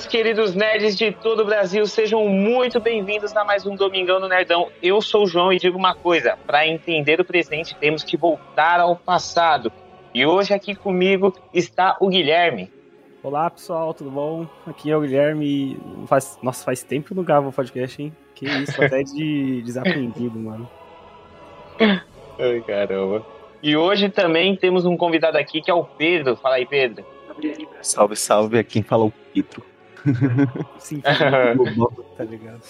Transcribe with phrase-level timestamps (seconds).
[0.00, 4.28] meus queridos nerds de todo o Brasil, sejam muito bem-vindos a mais um Domingão no
[4.28, 4.70] Nerdão.
[4.82, 8.80] Eu sou o João e digo uma coisa: para entender o presente, temos que voltar
[8.80, 9.70] ao passado.
[10.14, 12.72] E hoje aqui comigo está o Guilherme.
[13.22, 14.46] Olá pessoal, tudo bom?
[14.66, 15.78] Aqui é o Guilherme.
[16.06, 16.38] Faz...
[16.42, 18.10] Nossa, faz tempo que eu não gravo o podcast, hein?
[18.34, 20.70] Que isso, até de desaprendido, mano.
[21.78, 23.26] Ai, caramba.
[23.62, 26.36] E hoje também temos um convidado aqui que é o Pedro.
[26.36, 27.04] Fala aí, Pedro.
[27.82, 29.69] Salve, salve, aqui quem fala o Pedro.
[30.78, 31.00] Sim,
[32.16, 32.60] tá ligado?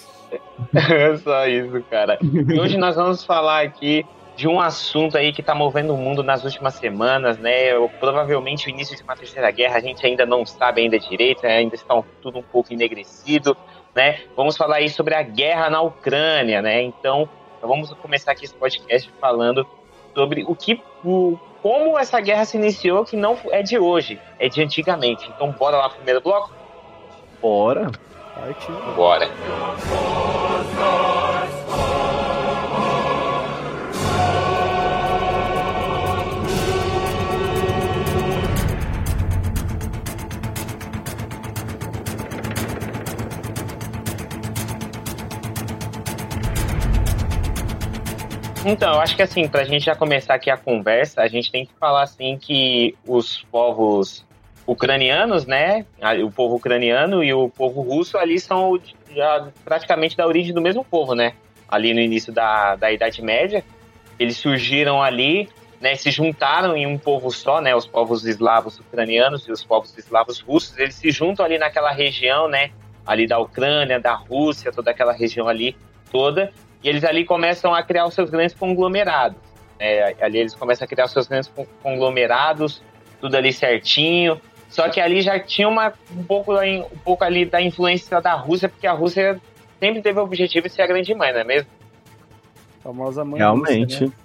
[1.23, 2.17] Só isso, cara.
[2.21, 6.23] E hoje nós vamos falar aqui de um assunto aí que tá movendo o mundo
[6.23, 7.73] nas últimas semanas, né?
[7.99, 11.57] Provavelmente o início de uma terceira guerra, a gente ainda não sabe ainda direito, né?
[11.57, 13.55] ainda está tudo um pouco enegrecido,
[13.93, 14.21] né?
[14.35, 16.81] Vamos falar aí sobre a guerra na Ucrânia, né?
[16.81, 17.29] Então,
[17.61, 19.65] vamos começar aqui esse podcast falando
[20.15, 24.49] sobre o que o, como essa guerra se iniciou, que não é de hoje, é
[24.49, 25.29] de antigamente.
[25.35, 26.60] Então, bora lá pro primeiro bloco?
[27.41, 27.91] Bora.
[28.35, 28.75] Partiu.
[28.95, 29.27] Bora.
[48.63, 51.65] Então, eu acho que assim, pra gente já começar aqui a conversa, a gente tem
[51.65, 54.23] que falar assim que os povos
[54.71, 55.85] ucranianos, né,
[56.23, 58.79] o povo ucraniano e o povo russo ali são
[59.65, 61.33] praticamente da origem do mesmo povo, né?
[61.67, 63.63] Ali no início da, da Idade Média,
[64.17, 65.49] eles surgiram ali,
[65.79, 69.97] né, se juntaram em um povo só, né, os povos eslavos ucranianos e os povos
[69.97, 72.71] eslavos russos, eles se juntam ali naquela região, né,
[73.05, 75.75] ali da Ucrânia, da Rússia, toda aquela região ali
[76.11, 76.51] toda,
[76.83, 79.37] e eles ali começam a criar os seus grandes conglomerados.
[79.79, 81.51] É, ali eles começam a criar os seus grandes
[81.81, 82.81] conglomerados,
[83.19, 84.41] tudo ali certinho.
[84.71, 88.69] Só que ali já tinha uma, um, pouco, um pouco ali da influência da Rússia,
[88.69, 89.39] porque a Rússia
[89.79, 91.69] sempre teve o objetivo de ser a grande mãe, não é mesmo?
[92.79, 94.05] A famosa mãe Realmente.
[94.05, 94.17] Rússia,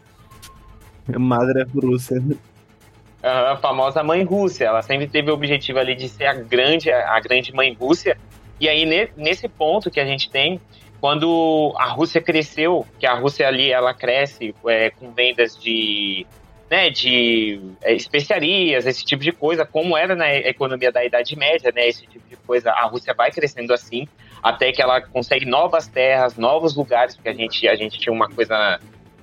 [1.09, 1.19] né?
[1.19, 2.23] Madre Rússia.
[3.25, 4.67] A famosa mãe Rússia.
[4.67, 8.17] Ela sempre teve o objetivo ali de ser a grande, a grande mãe Rússia.
[8.61, 8.87] E aí,
[9.17, 10.61] nesse ponto que a gente tem,
[11.01, 16.25] quando a Rússia cresceu, que a Rússia ali ela cresce é, com vendas de,
[16.71, 21.73] né, de é, especiarias, esse tipo de coisa, como era na economia da Idade Média,
[21.75, 24.09] né, esse tipo de coisa, a Rússia vai crescendo assim,
[24.43, 28.29] até que ela consegue novas terras, novos lugares, porque a gente, a gente tinha uma
[28.29, 28.81] coisa na,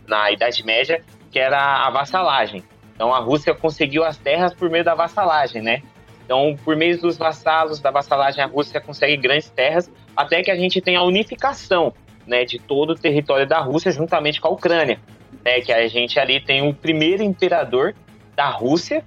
[0.08, 2.64] na Idade Média que era a vassalagem.
[2.96, 5.82] Então a Rússia conseguiu as terras por meio da vassalagem, né?
[6.26, 10.56] Então, por meio dos vassalos, da vassalagem, a Rússia consegue grandes terras, até que a
[10.56, 11.94] gente tem a unificação
[12.26, 15.00] né, de todo o território da Rússia, juntamente com a Ucrânia.
[15.44, 17.94] Né, que a gente ali tem o primeiro imperador
[18.36, 19.04] da Rússia,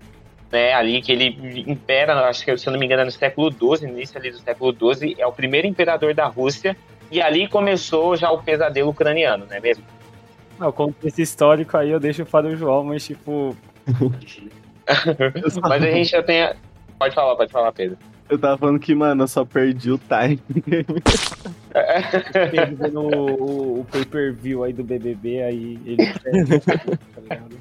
[0.53, 3.51] né, ali que ele impera, acho que se eu não me engano, é no século
[3.51, 6.77] XII, início ali do século XII, é o primeiro imperador da Rússia,
[7.11, 9.85] e ali começou já o pesadelo ucraniano, não é mesmo?
[10.59, 13.57] Não, contexto histórico aí eu deixo para o João, mas tipo.
[15.63, 16.51] mas a gente já tem.
[16.99, 17.99] Pode falar, pode falar, Pedro.
[18.29, 20.41] Eu tava falando que, mano, eu só perdi o time.
[22.51, 26.13] vendo o, o pay-per-view aí do BBB, aí ele.
[26.61, 27.57] tá ligado?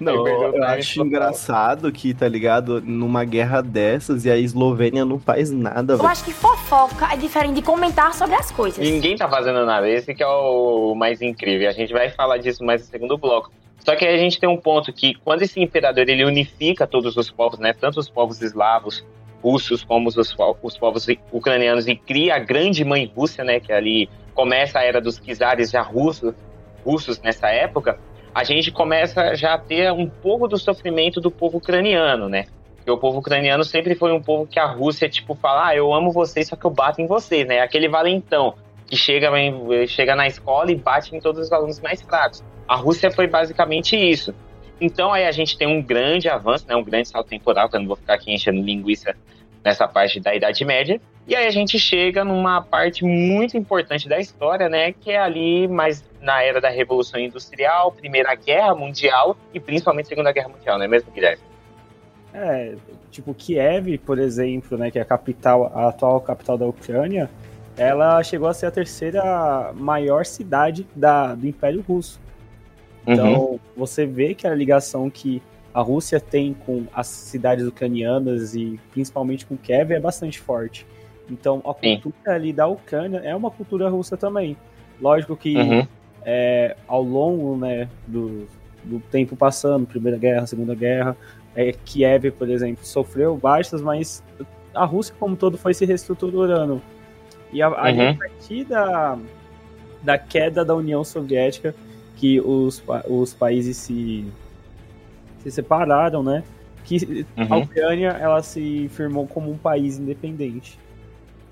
[0.00, 5.50] Não, eu acho engraçado que, tá ligado, numa guerra dessas e a Eslovênia não faz
[5.50, 8.78] nada, Eu acho que fofoca é diferente de comentar sobre as coisas.
[8.78, 9.88] Ninguém tá fazendo nada.
[9.88, 11.68] Esse que é o mais incrível.
[11.68, 13.50] A gente vai falar disso mais no segundo bloco.
[13.84, 17.16] Só que aí a gente tem um ponto que quando esse imperador ele unifica todos
[17.16, 19.04] os povos, né, tanto os povos eslavos,
[19.42, 24.08] russos, como os, os povos ucranianos e cria a grande mãe Rússia, né, que ali
[24.34, 26.34] começa a era dos czares já russos,
[26.84, 27.98] russos nessa época,
[28.34, 32.46] a gente começa já a ter um pouco do sofrimento do povo ucraniano, né?
[32.76, 35.92] Porque o povo ucraniano sempre foi um povo que a Rússia, tipo, fala, ah, eu
[35.92, 37.60] amo vocês, só que eu bato em vocês, né?
[37.60, 38.54] Aquele valentão
[38.86, 39.30] que chega,
[39.86, 42.42] chega na escola e bate em todos os alunos mais fracos.
[42.66, 44.34] A Rússia foi basicamente isso.
[44.80, 47.80] Então aí a gente tem um grande avanço, né, um grande salto temporal, que eu
[47.80, 49.14] não vou ficar aqui enchendo linguiça
[49.64, 51.00] nessa parte da Idade Média.
[51.26, 55.68] E aí a gente chega numa parte muito importante da história, né, que é ali
[55.68, 60.84] mais na era da Revolução Industrial, Primeira Guerra Mundial e principalmente Segunda Guerra Mundial, não
[60.84, 61.42] é mesmo, Guilherme?
[62.34, 62.74] É,
[63.10, 67.30] tipo, Kiev, por exemplo, né, que é a capital, a atual capital da Ucrânia,
[67.76, 72.20] ela chegou a ser a terceira maior cidade da, do Império Russo.
[73.06, 73.58] Então, uhum.
[73.76, 75.42] você vê que a ligação que
[75.74, 80.86] a Rússia tem com as cidades ucranianas e principalmente com Kiev é bastante forte.
[81.30, 82.30] Então, a cultura Sim.
[82.30, 84.56] ali da Ucrânia é uma cultura russa também.
[85.00, 85.86] Lógico que uhum.
[86.24, 88.46] é, ao longo né, do,
[88.84, 91.16] do tempo passando, Primeira Guerra, Segunda Guerra,
[91.56, 94.22] é, Kiev, por exemplo, sofreu baixas, mas
[94.74, 96.82] a Rússia como todo foi se reestruturando.
[97.52, 98.10] E a, uhum.
[98.10, 99.18] a partir da,
[100.02, 101.74] da queda da União Soviética,
[102.22, 104.24] que os, os países se,
[105.40, 106.44] se separaram, né?
[106.84, 107.46] Que uhum.
[107.50, 110.78] a Ucrânia ela se firmou como um país independente.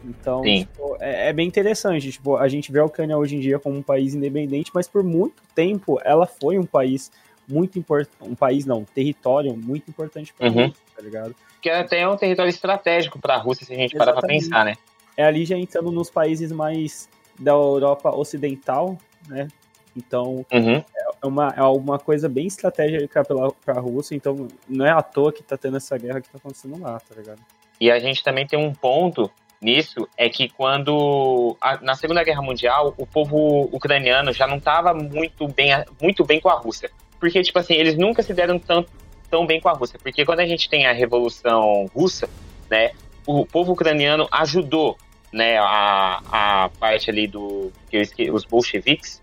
[0.05, 2.13] Então, tipo, é, é, bem interessante.
[2.13, 5.03] Tipo, a gente vê a Ucrânia hoje em dia como um país independente, mas por
[5.03, 7.11] muito tempo ela foi um país
[7.49, 8.15] muito importante.
[8.23, 10.67] Um país não, um território muito importante para uhum.
[10.67, 11.35] Rússia, tá ligado?
[11.61, 14.65] Que até é um território estratégico para a Rússia, se a gente parar para pensar,
[14.65, 14.77] né?
[15.17, 18.97] É ali já entrando nos países mais da Europa Ocidental,
[19.27, 19.49] né?
[19.97, 20.85] Então, uhum.
[21.23, 25.33] é, uma, é uma coisa bem estratégica para a Rússia, então não é à toa
[25.33, 27.41] que tá tendo essa guerra que tá acontecendo lá, tá ligado?
[27.81, 32.41] E a gente também tem um ponto nisso é que quando a, na Segunda Guerra
[32.41, 35.71] Mundial o povo ucraniano já não estava muito bem
[36.01, 38.85] muito bem com a Rússia porque tipo assim eles nunca se deram tão,
[39.29, 42.29] tão bem com a Rússia porque quando a gente tem a Revolução Russa
[42.71, 42.93] né
[43.27, 44.97] o povo ucraniano ajudou
[45.31, 46.23] né a,
[46.65, 49.21] a parte ali do que os bolcheviques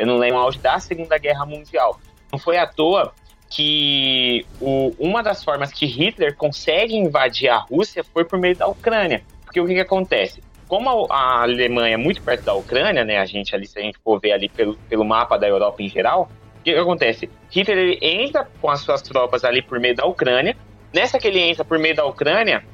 [0.00, 2.00] eu não lembro onde da Segunda Guerra Mundial
[2.32, 3.12] não foi à toa
[3.48, 8.66] que o, uma das formas que Hitler consegue invadir a Rússia foi por meio da
[8.66, 10.40] Ucrânia porque o que, que acontece?
[10.68, 13.18] Como a Alemanha é muito perto da Ucrânia, né?
[13.18, 15.88] A gente ali, se a gente for ver ali pelo, pelo mapa da Europa em
[15.88, 16.30] geral,
[16.60, 17.28] o que, que acontece?
[17.50, 20.56] Hitler entra com as suas tropas ali por meio da Ucrânia.
[20.94, 22.64] Nessa que ele entra por meio da Ucrânia,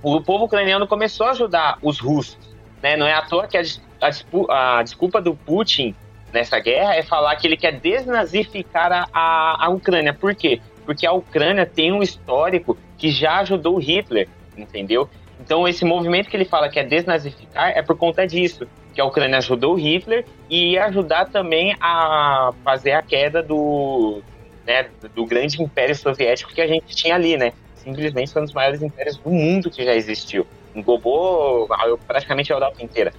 [0.00, 2.38] o povo ucraniano começou a ajudar os russos.
[2.80, 2.96] Né?
[2.96, 3.62] Não é à toa que a,
[4.00, 5.96] a, a desculpa do Putin
[6.32, 10.12] nessa guerra é falar que ele quer desnazificar a, a, a, Ucrânia.
[10.12, 10.60] Por quê?
[10.84, 15.08] Porque a Ucrânia tem um histórico que já ajudou Hitler, entendeu?
[15.40, 19.04] Então, esse movimento que ele fala que é desnazificar é por conta disso, que a
[19.04, 24.22] Ucrânia ajudou Hitler e ia ajudar também a fazer a queda do,
[24.66, 27.52] né, do grande império soviético que a gente tinha ali, né?
[27.74, 30.46] Simplesmente foi um dos maiores impérios do mundo que já existiu.
[30.74, 31.68] Englobou
[32.06, 33.12] praticamente a Europa inteira.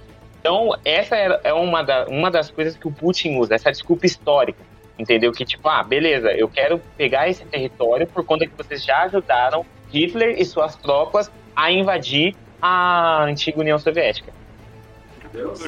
[0.44, 4.62] Então, essa é uma, da, uma das coisas que o Putin usa, essa desculpa histórica.
[4.98, 5.32] Entendeu?
[5.32, 9.64] Que tipo, ah, beleza, eu quero pegar esse território por conta que vocês já ajudaram
[9.90, 14.34] Hitler e suas tropas a invadir a antiga União Soviética.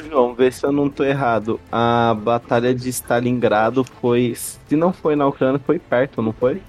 [0.09, 1.59] João, vê se eu não tô errado.
[1.71, 4.35] A batalha de Stalingrado foi.
[4.35, 6.61] Se não foi na Ucrânia, foi perto, não foi?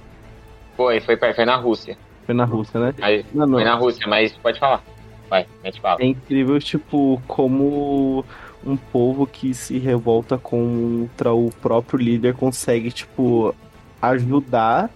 [0.79, 1.99] Foi, foi perto, foi na Rússia.
[2.25, 2.95] Foi na Rússia, né?
[3.03, 3.59] Aí, não, não.
[3.59, 4.83] Foi na Rússia, mas pode falar.
[5.29, 6.01] Vai, a gente fala.
[6.01, 8.25] É incrível, tipo, como
[8.65, 13.55] um povo que se revolta contra o próprio líder consegue, tipo,
[14.01, 14.91] ajudar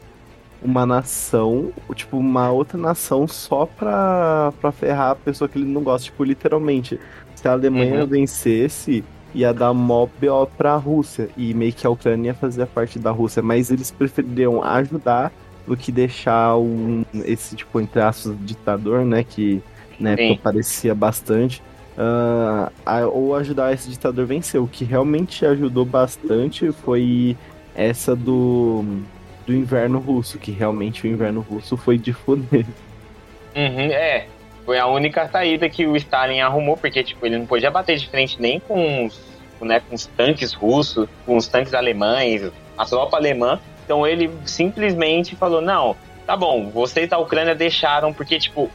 [0.62, 5.82] uma nação, tipo, uma outra nação só pra, pra ferrar a pessoa que ele não
[5.82, 6.04] gosta.
[6.04, 7.00] Tipo, literalmente,
[7.34, 8.06] se a Alemanha uhum.
[8.06, 11.28] vencesse, ia dar mó BO pra Rússia.
[11.36, 13.42] E meio que a Ucrânia ia fazer parte da Rússia.
[13.42, 15.32] Mas eles preferiram ajudar
[15.66, 19.24] do que deixar um, esse, tipo, entre aspas, ditador, né?
[19.24, 19.62] Que
[20.02, 21.62] na época parecia bastante.
[21.92, 24.60] Uh, a, ou ajudar esse ditador a vencer.
[24.60, 27.36] O que realmente ajudou bastante foi
[27.74, 28.84] essa do
[29.46, 32.64] do inverno russo, que realmente o inverno russo foi de foder.
[33.54, 34.26] Uhum, é,
[34.64, 38.08] foi a única saída que o Stalin arrumou, porque tipo, ele não podia bater de
[38.08, 39.20] frente nem com os,
[39.60, 43.60] né, com os tanques russos, com os tanques alemães, a tropa alemã.
[43.84, 48.70] Então ele simplesmente falou: não, tá bom, vocês da Ucrânia deixaram, porque tipo,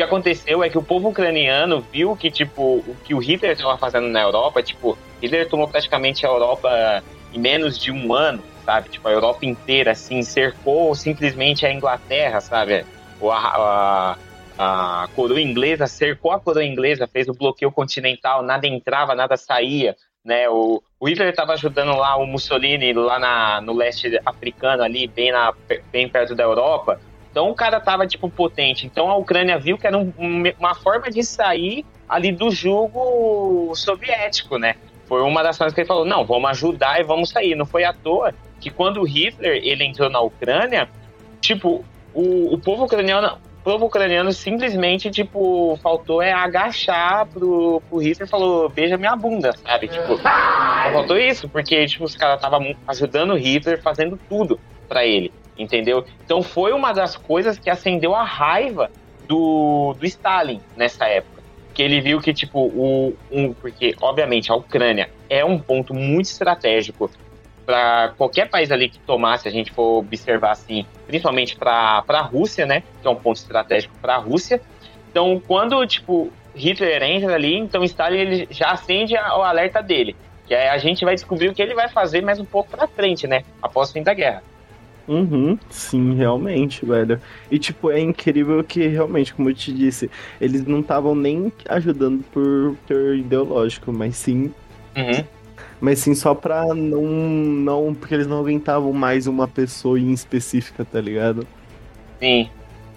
[0.00, 3.76] que aconteceu é que o povo ucraniano viu que tipo, o que o Hitler estava
[3.76, 7.02] fazendo na Europa, tipo, Hitler tomou praticamente a Europa
[7.32, 8.88] em menos de um ano sabe?
[8.88, 12.84] Tipo, a Europa inteira, assim, cercou simplesmente a Inglaterra, sabe?
[13.22, 14.16] A,
[14.58, 19.36] a, a coroa inglesa cercou a coroa inglesa, fez o bloqueio continental, nada entrava, nada
[19.36, 20.48] saía, né?
[20.48, 25.32] O, o Hitler estava ajudando lá o Mussolini lá na, no leste africano, ali, bem,
[25.32, 25.52] na,
[25.90, 27.00] bem perto da Europa.
[27.30, 28.86] Então o cara tava, tipo, potente.
[28.86, 30.12] Então a Ucrânia viu que era um,
[30.58, 34.74] uma forma de sair ali do jugo soviético, né?
[35.06, 37.54] Foi uma das coisas que ele falou, não, vamos ajudar e vamos sair.
[37.54, 40.88] Não foi à toa que quando Hitler ele entrou na Ucrânia,
[41.40, 47.98] tipo, o, o povo ucraniano o povo ucraniano simplesmente, tipo, faltou é agachar pro, pro
[47.98, 49.86] Hitler e falou, beija minha bunda, sabe?
[49.86, 54.58] Tipo, faltou isso, porque, tipo, os caras estavam ajudando o Hitler, fazendo tudo
[54.88, 55.30] para ele,
[55.62, 56.04] entendeu?
[56.24, 58.90] Então foi uma das coisas que acendeu a raiva
[59.26, 61.40] do, do Stalin nessa época.
[61.72, 66.26] Que ele viu que, tipo, o, um, porque, obviamente, a Ucrânia é um ponto muito
[66.26, 67.08] estratégico
[67.64, 72.66] para qualquer país ali que tomasse, a gente for observar assim, principalmente para a Rússia,
[72.66, 74.60] né, que é um ponto estratégico para a Rússia.
[75.08, 80.16] Então, quando tipo Hitler entra ali, então Stalin ele já acende o alerta dele,
[80.48, 82.88] que aí a gente vai descobrir o que ele vai fazer mais um pouco para
[82.88, 84.42] frente, né, após o fim da guerra.
[85.10, 87.20] Uhum, sim, realmente, velho.
[87.50, 90.08] E, tipo, é incrível que, realmente, como eu te disse,
[90.40, 94.54] eles não estavam nem ajudando por ter ideológico, mas sim.
[94.96, 95.24] Uhum.
[95.80, 97.02] Mas sim só pra não.
[97.02, 101.44] não porque eles não aguentavam mais uma pessoa em específica, tá ligado?
[102.20, 102.48] Sim.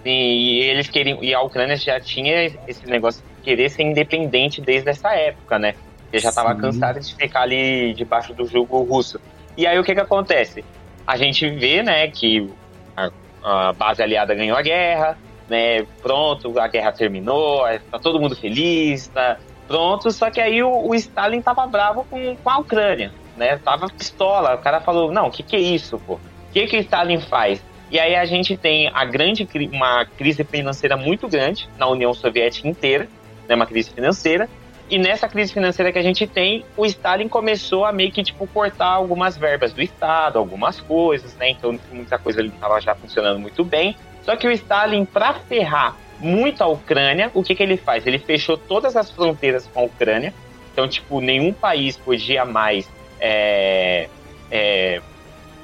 [0.04, 1.18] Sim, e eles queriam.
[1.20, 5.74] E a Ucrânia já tinha esse negócio de querer ser independente desde essa época, né?
[6.12, 6.60] Ele já estava Sim.
[6.60, 9.18] cansado de ficar ali debaixo do jugo russo.
[9.56, 10.64] E aí o que que acontece?
[11.06, 12.50] A gente vê, né, que
[12.96, 13.10] a,
[13.42, 15.18] a base aliada ganhou a guerra,
[15.48, 15.84] né?
[16.02, 20.10] Pronto, a guerra terminou, tá todo mundo feliz, tá pronto.
[20.10, 23.58] Só que aí o, o Stalin tava bravo com, com a Ucrânia, né?
[23.58, 24.54] Tava pistola.
[24.54, 26.14] O cara falou: não, o que que é isso, pô?
[26.14, 26.20] O
[26.52, 27.62] que que o Stalin faz?
[27.90, 32.66] E aí a gente tem a grande uma crise financeira muito grande na União Soviética
[32.66, 33.08] inteira,
[33.48, 34.48] né, uma crise financeira.
[34.94, 38.46] E nessa crise financeira que a gente tem, o Stalin começou a meio que tipo
[38.46, 41.50] cortar algumas verbas do Estado, algumas coisas, né?
[41.50, 43.96] Então muita coisa ali estava já funcionando muito bem.
[44.22, 48.06] Só que o Stalin, para ferrar muito a Ucrânia, o que, que ele faz?
[48.06, 50.32] Ele fechou todas as fronteiras com a Ucrânia.
[50.72, 54.08] Então, tipo, nenhum país podia mais é,
[54.48, 55.02] é,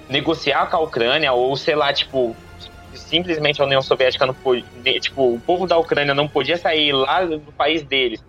[0.09, 2.35] negociar com a Ucrânia, ou sei lá, tipo,
[2.95, 4.99] simplesmente a União Soviética não podia.
[4.99, 8.21] Tipo, o povo da Ucrânia não podia sair lá do país deles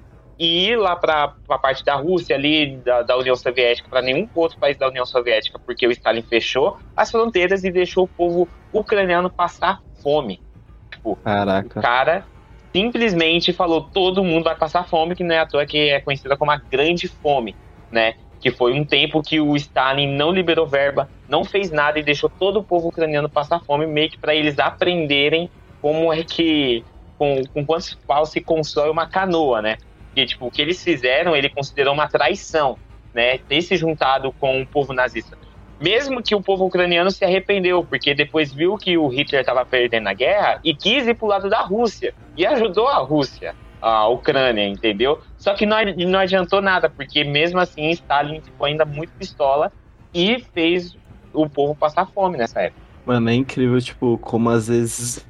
[0.41, 4.27] e ir lá para a parte da Rússia, ali, da, da União Soviética, para nenhum
[4.33, 8.47] outro país da União Soviética, porque o Stalin fechou as fronteiras e deixou o povo
[8.73, 10.41] ucraniano passar fome.
[10.89, 11.79] Tipo, o Caraca.
[11.79, 12.25] cara
[12.73, 16.35] simplesmente falou todo mundo vai passar fome, que não é à toa que é conhecida
[16.35, 17.55] como a Grande Fome,
[17.91, 18.15] né?
[18.39, 22.31] Que foi um tempo que o Stalin não liberou verba, não fez nada e deixou
[22.31, 26.83] todo o povo ucraniano passar fome, meio que para eles aprenderem como é que,
[27.15, 29.77] com, com quantos paus se constrói uma canoa, né?
[30.11, 32.77] Porque, tipo, o que eles fizeram, ele considerou uma traição,
[33.13, 33.37] né?
[33.37, 35.37] Ter se juntado com o povo nazista.
[35.79, 40.07] Mesmo que o povo ucraniano se arrependeu, porque depois viu que o Hitler estava perdendo
[40.07, 42.13] a guerra e quis ir pro lado da Rússia.
[42.37, 45.21] E ajudou a Rússia, a Ucrânia, entendeu?
[45.37, 45.77] Só que não,
[46.07, 49.71] não adiantou nada, porque mesmo assim Stalin ficou ainda muito pistola
[50.13, 50.95] e fez
[51.33, 52.81] o povo passar fome nessa época.
[53.05, 55.25] Mano, é incrível, tipo, como às vezes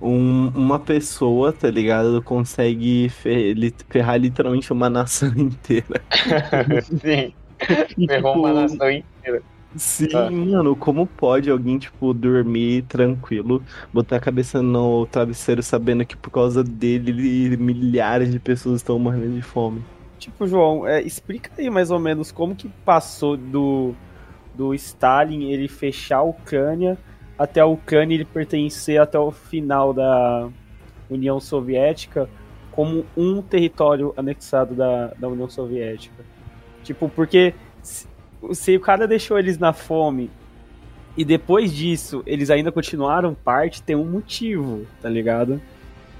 [0.00, 6.02] um- uma pessoa, tá ligado, consegue fe- li- ferrar literalmente uma nação inteira.
[6.82, 7.34] Sim,
[7.96, 9.42] E, ferrou tipo, uma nação inteira.
[9.76, 10.30] Sim, Ah.
[10.30, 13.62] mano, como pode alguém, tipo, dormir tranquilo,
[13.92, 19.34] botar a cabeça no travesseiro sabendo que por causa dele milhares de pessoas estão morrendo
[19.34, 19.84] de fome?
[20.18, 23.94] Tipo, João, é, explica aí mais ou menos como que passou do,
[24.54, 26.98] do Stalin ele fechar a Ucrânia
[27.38, 30.48] até a Ucrânia ele pertencer até o final da
[31.08, 32.28] União Soviética
[32.72, 36.24] como um território anexado da, da União Soviética.
[36.84, 38.06] Tipo, porque se,
[38.52, 40.30] se o cara deixou eles na fome
[41.16, 45.60] e depois disso eles ainda continuaram parte, tem um motivo, tá ligado?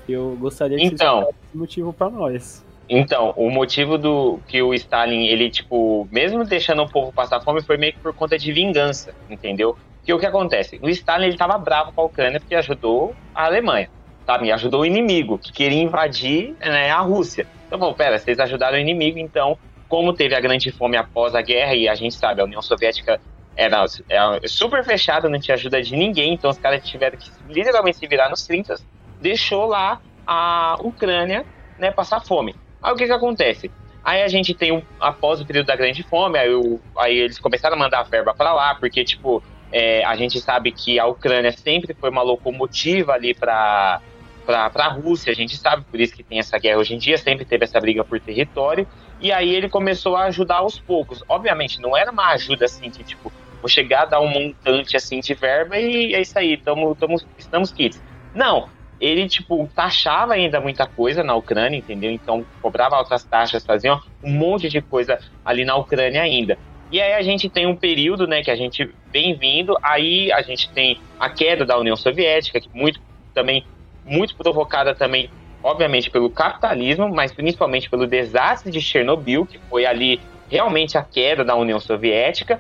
[0.08, 0.96] Eu gostaria que Então.
[0.96, 2.64] você explicasse esse motivo pra nós.
[2.88, 7.62] Então, o motivo do que o Stalin, ele, tipo, mesmo deixando o povo passar fome,
[7.62, 9.76] foi meio que por conta de vingança, entendeu?
[10.08, 10.78] Porque o que acontece?
[10.82, 13.90] O Stalin, ele tava bravo com a Ucrânia porque ajudou a Alemanha,
[14.24, 14.50] sabe?
[14.50, 17.46] Ajudou o inimigo, que queria invadir né, a Rússia.
[17.66, 21.42] Então, bom, pera, vocês ajudaram o inimigo, então, como teve a grande fome após a
[21.42, 23.20] guerra, e a gente sabe, a União Soviética
[23.54, 27.98] era, era super fechada, não tinha ajuda de ninguém, então os caras tiveram que literalmente
[27.98, 28.74] se virar nos 30,
[29.20, 31.46] deixou lá a Ucrânia
[31.76, 32.56] né, passar fome.
[32.82, 33.74] Aí o que que acontece?
[34.02, 37.76] Aí a gente tem, após o período da grande fome, aí, o- aí eles começaram
[37.76, 41.52] a mandar a verba para lá, porque, tipo, é, a gente sabe que a Ucrânia
[41.52, 44.00] sempre foi uma locomotiva ali para
[44.46, 47.44] a Rússia, a gente sabe, por isso que tem essa guerra hoje em dia, sempre
[47.44, 48.87] teve essa briga por território,
[49.20, 51.22] e aí ele começou a ajudar aos poucos.
[51.28, 55.34] Obviamente, não era uma ajuda assim que, tipo, vou chegar dar um montante assim de
[55.34, 58.00] verba e é isso aí, tamo, tamo, estamos kits.
[58.34, 58.68] Não,
[59.00, 62.10] ele, tipo, taxava ainda muita coisa na Ucrânia, entendeu?
[62.10, 66.58] Então, cobrava altas taxas, fazia um monte de coisa ali na Ucrânia ainda.
[66.90, 70.40] E aí a gente tem um período, né, que a gente vem vindo, aí a
[70.40, 73.00] gente tem a queda da União Soviética, que muito
[73.35, 73.64] também,
[74.07, 75.28] muito provocada também,
[75.62, 80.18] obviamente, pelo capitalismo, mas principalmente pelo desastre de Chernobyl, que foi ali
[80.50, 82.59] realmente a queda da União Soviética,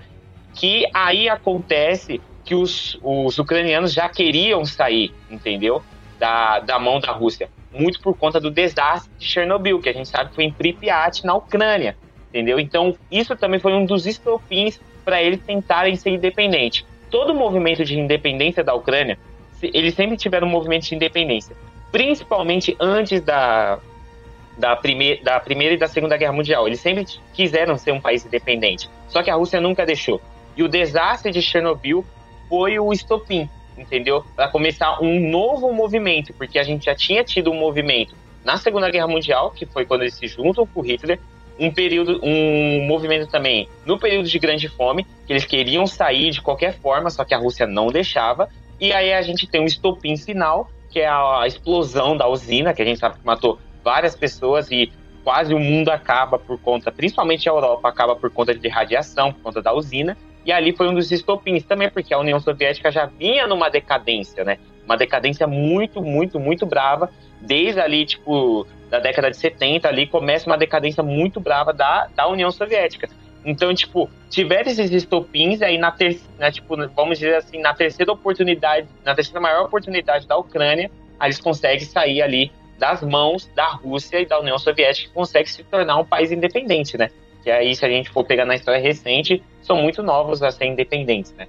[0.54, 5.82] que aí acontece que os, os ucranianos já queriam sair, entendeu?
[6.18, 7.48] Da, da mão da Rússia.
[7.72, 11.24] Muito por conta do desastre de Chernobyl, que a gente sabe que foi em Pripyat,
[11.24, 11.96] na Ucrânia,
[12.28, 12.60] entendeu?
[12.60, 16.84] Então, isso também foi um dos estopins para eles tentarem ser independentes.
[17.10, 19.18] Todo o movimento de independência da Ucrânia,
[19.62, 21.56] eles sempre tiveram um movimento de independência,
[21.90, 23.78] principalmente antes da,
[24.56, 26.66] da, primeir, da Primeira e da Segunda Guerra Mundial.
[26.66, 30.20] Eles sempre quiseram ser um país independente, só que a Rússia nunca deixou.
[30.56, 32.04] E o desastre de Chernobyl
[32.48, 34.24] foi o estopim, entendeu?
[34.36, 38.90] Para começar um novo movimento, porque a gente já tinha tido um movimento na Segunda
[38.90, 41.18] Guerra Mundial, que foi quando eles se juntam com Hitler,
[41.58, 46.40] um período, um movimento também no período de grande fome, que eles queriam sair de
[46.40, 48.48] qualquer forma, só que a Rússia não deixava.
[48.80, 52.82] E aí a gente tem um estopim final, que é a explosão da usina, que
[52.82, 54.92] a gente sabe que matou várias pessoas e
[55.24, 59.42] quase o mundo acaba por conta, principalmente a Europa acaba por conta de radiação, por
[59.42, 60.16] conta da usina.
[60.44, 64.44] E ali foi um dos estopins também, porque a União Soviética já vinha numa decadência,
[64.44, 64.56] né?
[64.86, 67.10] Uma decadência muito, muito, muito brava.
[67.42, 72.26] Desde ali, tipo, da década de 70 ali, começa uma decadência muito brava da, da
[72.26, 73.08] União Soviética.
[73.44, 78.12] Então, tipo, tiver esses estopins, aí na terceira, né, tipo, vamos dizer assim, na terceira
[78.12, 80.90] oportunidade, na terceira maior oportunidade da Ucrânia,
[81.22, 85.64] eles conseguem sair ali das mãos da Rússia e da União Soviética, que consegue se
[85.64, 87.10] tornar um país independente, né?
[87.42, 90.66] Que aí, se a gente for pegar na história recente, são muito novos a ser
[90.66, 91.46] independentes, né?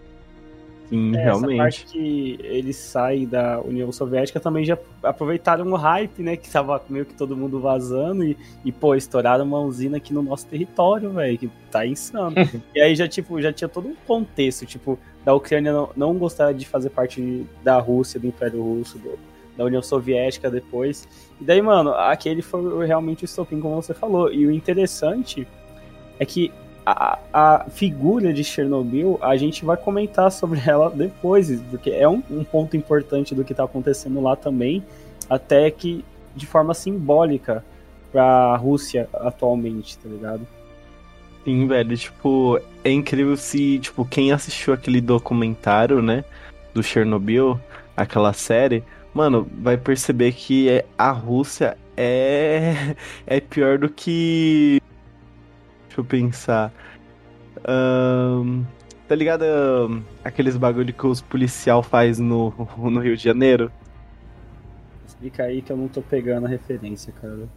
[0.90, 1.54] Sim, É, realmente.
[1.54, 6.36] Essa parte que eles saem da União Soviética também já aproveitaram o hype, né?
[6.36, 10.22] Que tava meio que todo mundo vazando e, e pô, estouraram uma usina aqui no
[10.24, 12.34] nosso território, velho, que tá insano.
[12.74, 16.54] e aí já, tipo, já tinha todo um contexto, tipo, da Ucrânia não, não gostar
[16.54, 19.20] de fazer parte da Rússia, do Império Russo, do-
[19.56, 21.08] da União Soviética depois.
[21.40, 24.32] E daí, mano, aquele foi realmente o estopim, como você falou.
[24.32, 25.46] E o interessante
[26.18, 26.52] é que
[26.92, 32.44] a, figura de Chernobyl, a gente vai comentar sobre ela depois, porque é um, um
[32.44, 34.84] ponto importante do que está acontecendo lá também,
[35.30, 36.04] até que
[36.36, 37.64] de forma simbólica
[38.12, 40.48] para a Rússia atualmente, tá ligado?
[41.44, 46.24] Sim, velho, tipo, é incrível se, tipo, quem assistiu aquele documentário, né,
[46.74, 47.60] do Chernobyl,
[47.96, 52.96] aquela série, mano, vai perceber que é- a Rússia é
[53.28, 54.82] é pior do que
[55.90, 56.72] Deixa eu pensar.
[57.68, 58.64] Ahn,
[59.08, 63.72] tá ligado ahn, aqueles bagulho que os policial faz no, no Rio de Janeiro?
[65.06, 67.50] Explica aí que eu não tô pegando a referência, cara.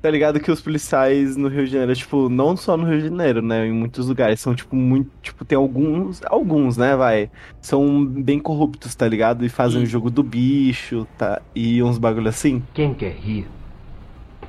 [0.00, 3.08] Tá ligado que os policiais no Rio de Janeiro, tipo, não só no Rio de
[3.08, 3.66] Janeiro, né?
[3.66, 5.10] Em muitos lugares, são, tipo, muito.
[5.20, 6.22] Tipo, tem alguns.
[6.24, 7.30] Alguns, né, vai?
[7.60, 9.44] São bem corruptos, tá ligado?
[9.44, 11.42] E fazem o jogo do bicho, tá?
[11.54, 12.62] E uns bagulho assim.
[12.72, 13.46] Quem quer rir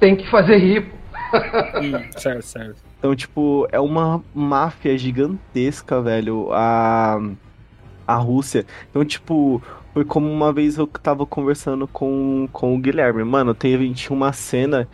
[0.02, 0.92] tem que fazer rir.
[1.82, 2.84] Hum, certo, certo.
[3.00, 7.20] Então, tipo, é uma máfia gigantesca, velho, a,
[8.06, 8.66] a Rússia.
[8.90, 9.62] Então, tipo,
[9.94, 13.24] foi como uma vez eu tava conversando com, com o Guilherme.
[13.24, 14.88] Mano, teve, uma cena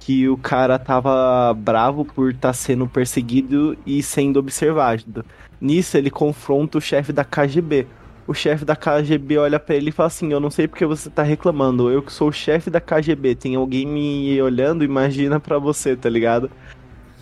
[0.00, 5.24] que o cara tava bravo por estar sendo perseguido e sendo observado.
[5.60, 7.86] Nisso, ele confronta o chefe da KGB.
[8.32, 11.10] O chefe da KGB olha pra ele e fala assim: Eu não sei porque você
[11.10, 11.90] tá reclamando.
[11.90, 16.08] Eu que sou o chefe da KGB, tem alguém me olhando, imagina pra você, tá
[16.08, 16.50] ligado?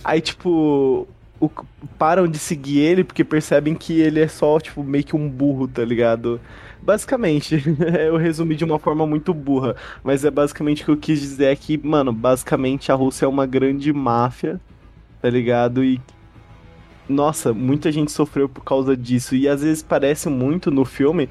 [0.05, 1.09] Aí, tipo,
[1.41, 1.51] o-
[1.99, 5.67] param de seguir ele porque percebem que ele é só, tipo, meio que um burro,
[5.67, 6.41] tá ligado?
[6.81, 7.61] Basicamente,
[8.07, 11.47] eu resumi de uma forma muito burra, mas é basicamente o que eu quis dizer
[11.47, 14.61] é que, mano, basicamente a Rússia é uma grande máfia,
[15.21, 15.83] tá ligado?
[15.83, 16.01] E,
[17.11, 21.29] nossa, muita gente sofreu por causa disso, e às vezes parece muito no filme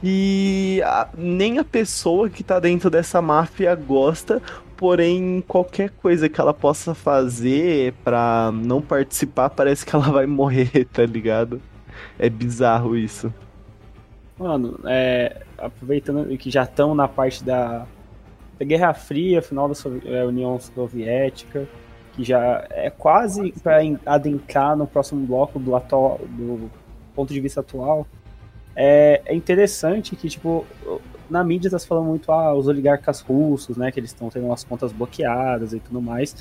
[0.00, 4.42] que a- nem a pessoa que tá dentro dessa máfia gosta,
[4.76, 10.86] porém qualquer coisa que ela possa fazer pra não participar, parece que ela vai morrer,
[10.92, 11.60] tá ligado?
[12.18, 13.32] É bizarro isso.
[14.38, 17.86] Mano, é, aproveitando que já estão na parte da,
[18.58, 21.68] da Guerra Fria, final da Sovi- é, União Soviética,
[22.12, 26.70] que já é quase para adentrar no próximo bloco do, atual, do
[27.14, 28.06] ponto de vista atual.
[28.76, 30.66] É, é interessante que, tipo,
[31.28, 34.52] na mídia tá se falando muito, ah, os oligarcas russos, né, que eles estão tendo
[34.52, 36.36] as contas bloqueadas e tudo mais.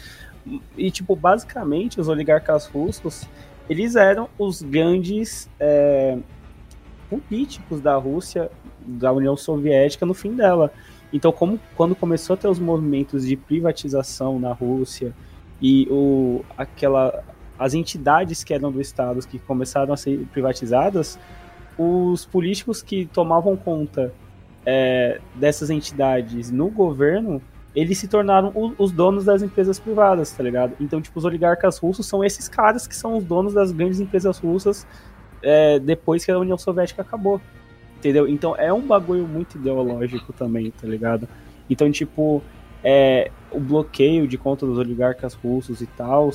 [0.77, 3.27] E, tipo, basicamente, os oligarcas russos,
[3.69, 6.17] eles eram os grandes é,
[7.09, 10.71] políticos da Rússia, da União Soviética no fim dela.
[11.13, 15.13] Então, como quando começou a ter os movimentos de privatização na Rússia
[15.61, 17.23] e o, aquela,
[17.59, 21.19] as entidades que eram do Estado que começaram a ser privatizadas,
[21.77, 24.13] os políticos que tomavam conta
[24.65, 27.41] é, dessas entidades no governo,
[27.75, 30.73] eles se tornaram o- os donos das empresas privadas, tá ligado?
[30.79, 34.37] Então, tipo, os oligarcas russos são esses caras que são os donos das grandes empresas
[34.39, 34.85] russas
[35.41, 37.41] é, depois que a União Soviética acabou.
[37.97, 38.27] Entendeu?
[38.27, 41.27] Então é um bagulho muito ideológico também, tá ligado?
[41.69, 42.43] Então, tipo,
[42.83, 46.31] é, o bloqueio de conta dos oligarcas russos e tal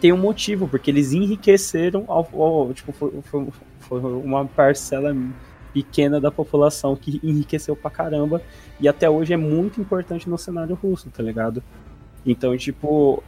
[0.00, 3.46] tem um motivo, porque eles enriqueceram ao, ao- tipo, foi, foi-
[3.80, 5.16] foi uma parcela
[5.72, 8.42] pequena da população que enriqueceu pra caramba
[8.80, 11.62] e até hoje é muito importante no cenário russo, tá ligado?
[12.26, 13.22] Então, tipo,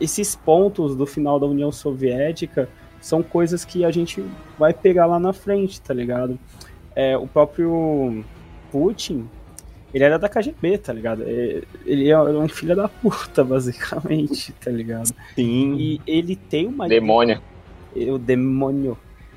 [0.00, 2.68] esses pontos do final da União Soviética
[3.00, 4.22] são coisas que a gente
[4.58, 6.38] vai pegar lá na frente, tá ligado?
[6.94, 8.24] É, o próprio
[8.70, 9.28] Putin,
[9.92, 11.22] ele era da KGB, tá ligado?
[11.26, 15.12] É, ele é um filho da puta, basicamente, tá ligado?
[15.34, 15.76] Sim.
[15.76, 16.88] E ele tem uma.
[16.88, 17.40] Demônio.
[17.94, 18.96] O demônio,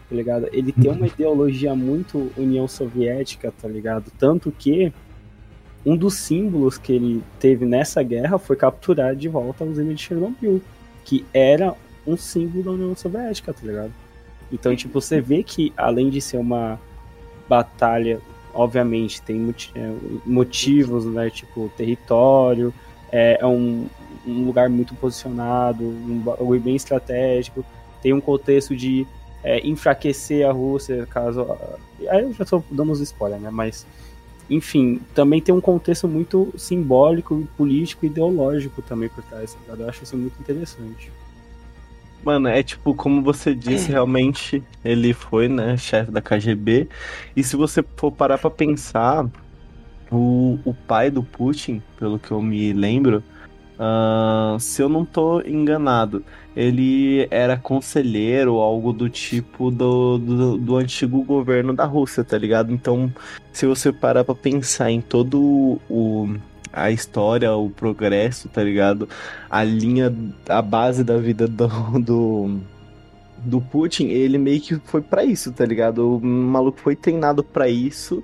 [0.10, 0.48] tá ligado?
[0.54, 4.12] Ele tem uma ideologia muito União Soviética, tá ligado?
[4.18, 4.94] Tanto que
[5.86, 10.02] um dos símbolos que ele teve nessa guerra foi capturar de volta a usina de
[10.02, 10.62] Chernobyl,
[11.04, 11.74] que era
[12.06, 13.92] um símbolo da União Soviética, tá ligado?
[14.52, 16.80] Então, tipo, você vê que além de ser uma
[17.50, 18.20] batalha,
[18.54, 19.94] obviamente tem é,
[20.26, 21.30] motivos, né?
[21.30, 22.74] Tipo, território,
[23.12, 23.88] é, é um,
[24.26, 27.66] um lugar muito posicionado, um bagulho bem estratégico,
[28.02, 29.08] tem um contexto de
[29.44, 31.46] é, enfraquecer a Rússia, caso.
[32.10, 33.50] Aí eu já tô dando uns spoilers, né?
[33.52, 33.86] Mas,
[34.50, 39.58] enfim, também tem um contexto muito simbólico, político e ideológico também por trás?
[39.68, 41.12] Eu acho isso muito interessante.
[42.24, 46.88] Mano, é tipo, como você disse, realmente ele foi, né, chefe da KGB.
[47.36, 49.30] E se você for parar pra pensar,
[50.12, 53.24] o, o pai do Putin, pelo que eu me lembro,
[53.78, 56.24] ah, se eu não tô enganado,
[56.56, 62.72] ele era conselheiro, algo do tipo do, do, do antigo governo da Rússia, tá ligado?
[62.72, 63.12] Então,
[63.52, 66.30] se você parar pra pensar em todo o.
[66.74, 69.08] A história, o progresso, tá ligado?
[69.54, 70.12] a linha,
[70.50, 71.68] a base da vida do,
[72.00, 72.60] do,
[73.38, 76.18] do Putin, ele meio que foi pra isso, tá ligado?
[76.18, 78.24] O maluco foi treinado pra isso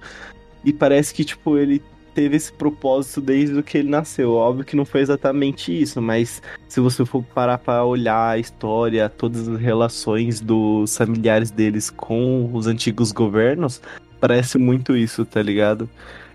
[0.65, 1.83] e parece que, tipo, ele
[2.15, 4.33] teve esse propósito desde que ele nasceu.
[4.33, 9.07] Óbvio que não foi exatamente isso, mas se você for parar pra olhar a história,
[9.07, 13.79] todas as relações dos familiares deles com os antigos governos,
[14.19, 15.87] parece muito isso, tá ligado?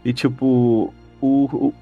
[0.05, 1.73] E, tipo, o,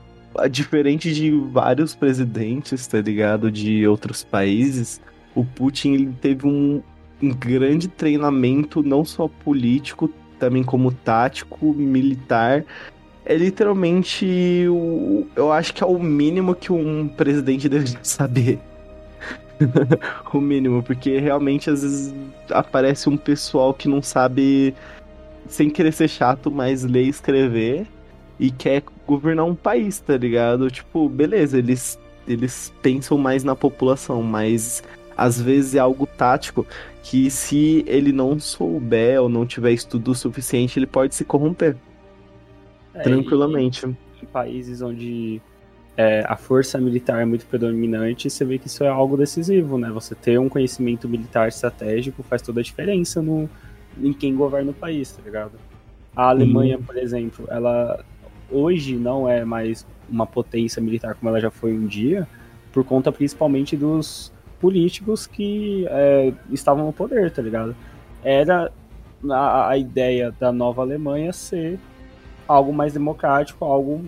[0.51, 5.01] diferente de vários presidentes, tá ligado, de outros países,
[5.35, 6.83] o Putin ele teve um,
[7.23, 12.65] um grande treinamento, não só político, também como tático, militar.
[13.25, 18.59] É literalmente, o, eu acho que é o mínimo que um presidente deve saber.
[20.33, 22.15] o mínimo, porque realmente às vezes
[22.51, 24.75] aparece um pessoal que não sabe,
[25.47, 27.87] sem querer ser chato, mas ler e escrever
[28.41, 28.83] e quer
[29.17, 30.71] governar um país, tá ligado?
[30.71, 34.83] Tipo, beleza, eles, eles pensam mais na população, mas
[35.17, 36.67] às vezes é algo tático
[37.03, 41.77] que se ele não souber ou não tiver estudo suficiente, ele pode se corromper
[42.95, 43.87] É, tranquilamente.
[44.23, 45.43] em países onde
[45.97, 49.91] é, a força militar é muito predominante, você vê que isso é algo decisivo, né?
[49.91, 53.51] Você ter um conhecimento militar estratégico faz toda a diferença no,
[53.97, 55.61] em quem governa o país, tá ligado?
[56.15, 58.05] A Alemanha, por exemplo, ela
[58.53, 62.29] hoje não é mais uma potência militar como ela já foi um dia,
[62.73, 67.75] por conta principalmente dos políticos que é, estavam no poder, tá ligado?
[68.23, 68.71] Era
[69.31, 71.79] a, a ideia da nova Alemanha ser
[72.47, 74.05] algo mais democrático, algo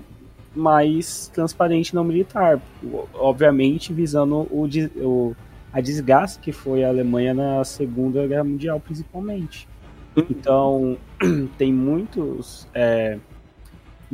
[0.54, 2.60] mais transparente não militar,
[3.14, 5.36] obviamente visando o, o-
[5.72, 9.66] a desgaste que foi a Alemanha na Segunda Guerra Mundial, principalmente.
[10.30, 10.96] Então,
[11.58, 13.18] tem muitos, é,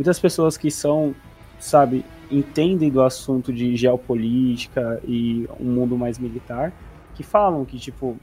[0.01, 1.15] muitas pessoas que são,
[1.59, 6.73] sabe, entendem do assunto de geopolítica e um mundo mais militar,
[7.15, 8.17] que falam que, tipo,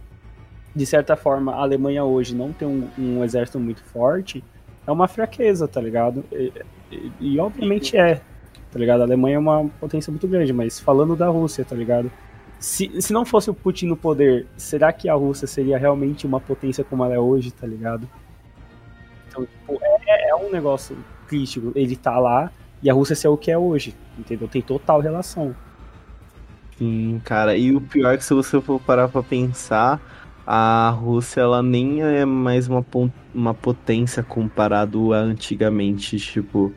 [0.76, 4.44] de certa forma, a Alemanha hoje não tem um, um exército muito forte,
[4.88, 6.26] é uma fraqueza, tá ligado?
[6.32, 6.52] E,
[6.92, 8.16] e- e obviamente é,
[8.72, 9.02] tá ligado?
[9.02, 12.12] A Alemanha é uma potência muito grande, mas falando da Rússia, tá ligado?
[12.60, 16.40] Se, se não fosse o Putin no poder, será que a Rússia seria realmente uma
[16.40, 18.10] potência como ela é hoje, tá ligado?
[19.28, 21.72] Então, tipo, é, é um negócio crítico.
[21.76, 24.48] Ele tá lá e a Rússia ser o que é hoje, entendeu?
[24.48, 25.56] Tem total relação.
[26.78, 27.58] Sim, cara.
[27.58, 30.00] E o pior é que se você for parar pra pensar,
[30.46, 32.86] a Rússia ela nem é mais uma,
[33.34, 36.72] uma potência comparado a antigamente, tipo.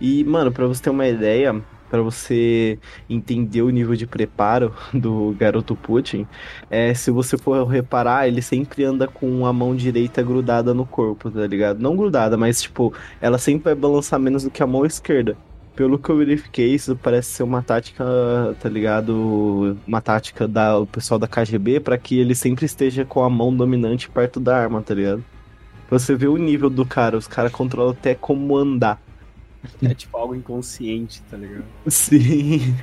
[0.00, 5.34] E, mano, pra você ter uma ideia, pra você entender o nível de preparo do
[5.38, 6.26] garoto Putin,
[6.70, 11.30] é, se você for reparar, ele sempre anda com a mão direita grudada no corpo,
[11.30, 11.80] tá ligado?
[11.80, 15.36] Não grudada, mas tipo, ela sempre vai balançar menos do que a mão esquerda.
[15.74, 18.04] Pelo que eu verifiquei, isso parece ser uma tática,
[18.60, 19.76] tá ligado?
[19.86, 23.54] Uma tática da o pessoal da KGB pra que ele sempre esteja com a mão
[23.54, 25.24] dominante perto da arma, tá ligado?
[25.88, 29.00] Você vê o nível do cara, os caras controlam até como andar.
[29.82, 31.64] É tipo algo inconsciente, tá ligado?
[31.86, 32.74] Sim.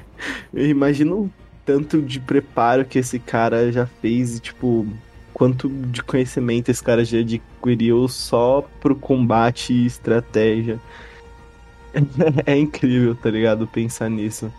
[0.54, 1.32] Eu imagino o
[1.66, 4.88] tanto de preparo que esse cara já fez e, tipo,
[5.34, 10.80] quanto de conhecimento esse cara já adquiriu só pro combate e estratégia.
[12.46, 13.66] É incrível, tá ligado?
[13.66, 14.52] Pensar nisso.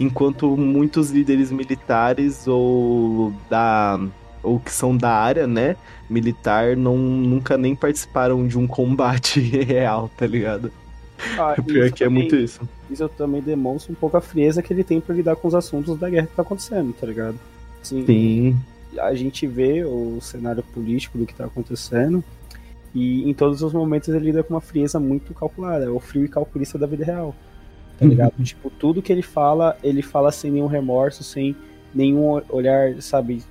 [0.00, 4.00] Enquanto muitos líderes militares ou da
[4.42, 5.76] ou que são da área, né,
[6.08, 10.72] militar, não, nunca nem participaram de um combate real, tá ligado?
[11.38, 12.60] Ah, pior isso que é também- muito isso.
[12.90, 15.98] Isso também demonstra um pouco a frieza que ele tem pra lidar com os assuntos
[15.98, 17.38] da guerra que tá acontecendo, tá ligado?
[17.82, 18.56] Assim, Sim.
[18.98, 22.22] a gente vê o cenário político do que tá acontecendo
[22.94, 26.24] e em todos os momentos ele lida com uma frieza muito calculada, é o frio
[26.24, 27.34] e calculista da vida real.
[27.98, 28.32] Tá ligado?
[28.44, 31.56] tipo, tudo que ele fala, ele fala sem nenhum remorso, sem
[31.92, 33.42] nenhum olhar, sabe?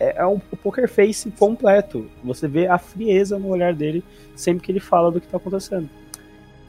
[0.00, 2.06] É, é um poker face completo.
[2.24, 4.02] Você vê a frieza no olhar dele
[4.34, 5.88] sempre que ele fala do que tá acontecendo.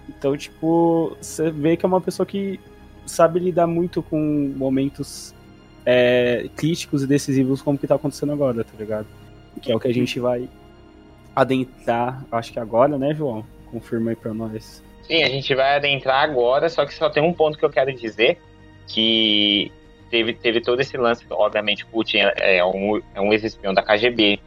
[0.09, 2.59] Então, tipo, você vê que é uma pessoa que
[3.05, 5.33] sabe lidar muito com momentos
[5.85, 9.07] é, críticos e decisivos como que tá acontecendo agora, tá ligado?
[9.61, 10.49] Que é o que a gente vai
[11.35, 13.45] adentrar, acho que agora, né, João?
[13.71, 14.83] Confirma aí pra nós.
[15.03, 17.93] Sim, a gente vai adentrar agora, só que só tem um ponto que eu quero
[17.93, 18.37] dizer,
[18.87, 19.71] que
[20.09, 24.39] teve, teve todo esse lance, obviamente Putin é, é um, é um ex-espião da KGB,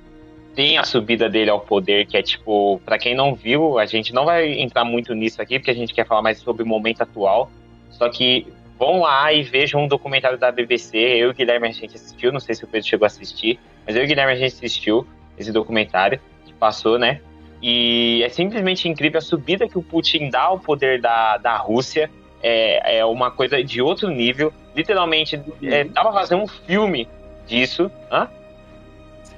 [0.61, 4.12] tem a subida dele ao poder, que é tipo, pra quem não viu, a gente
[4.12, 7.01] não vai entrar muito nisso aqui, porque a gente quer falar mais sobre o momento
[7.01, 7.51] atual,
[7.88, 8.46] só que
[8.79, 12.31] vão lá e vejam um documentário da BBC, eu e o Guilherme a gente assistiu,
[12.31, 14.53] não sei se o Pedro chegou a assistir, mas eu e o Guilherme a gente
[14.53, 15.07] assistiu
[15.38, 17.23] esse documentário, que passou, né,
[17.62, 22.11] e é simplesmente incrível a subida que o Putin dá ao poder da, da Rússia.
[22.42, 24.51] É, é uma coisa de outro nível.
[24.75, 27.07] Literalmente, é, dá pra fazer um filme
[27.46, 27.90] disso.
[28.11, 28.29] Hã?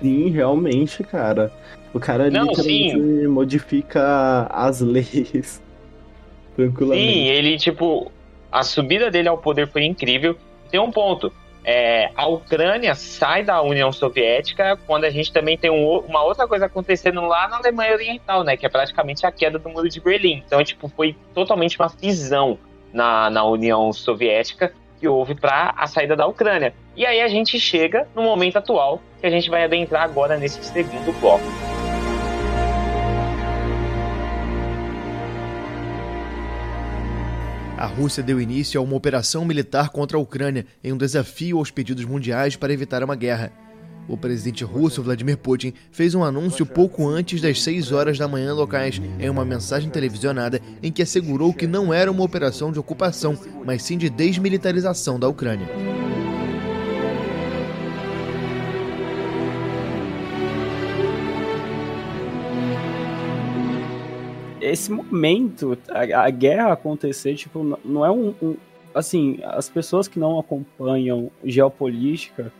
[0.02, 1.52] Sim, realmente, cara.
[1.94, 5.62] O cara Não, literalmente modifica as leis.
[6.56, 7.12] Tranquilamente.
[7.12, 8.10] Sim, ele, tipo,
[8.50, 10.36] a subida dele ao poder foi incrível.
[10.70, 11.32] Tem um ponto.
[11.64, 16.48] É, a Ucrânia sai da União Soviética quando a gente também tem um uma outra
[16.48, 18.56] coisa acontecendo lá na Alemanha Oriental, né?
[18.56, 20.42] Que é praticamente a queda do Muro de Berlim.
[20.44, 22.58] Então, tipo, foi totalmente uma fisão
[22.92, 26.74] na, na União Soviética que houve para a saída da Ucrânia.
[26.94, 30.62] E aí a gente chega no momento atual que a gente vai adentrar agora nesse
[30.62, 31.44] segundo bloco.
[37.78, 41.70] A Rússia deu início a uma operação militar contra a Ucrânia em um desafio aos
[41.70, 43.50] pedidos mundiais para evitar uma guerra.
[44.07, 48.52] O presidente russo Vladimir Putin fez um anúncio pouco antes das 6 horas da manhã
[48.52, 53.37] locais em uma mensagem televisionada em que assegurou que não era uma operação de ocupação,
[53.64, 55.68] mas sim de desmilitarização da Ucrânia.
[64.62, 68.57] Esse momento, a, a guerra acontecer, tipo, não é um, um-
[68.94, 72.53] Assim, as pessoas que não acompanham geopolítica,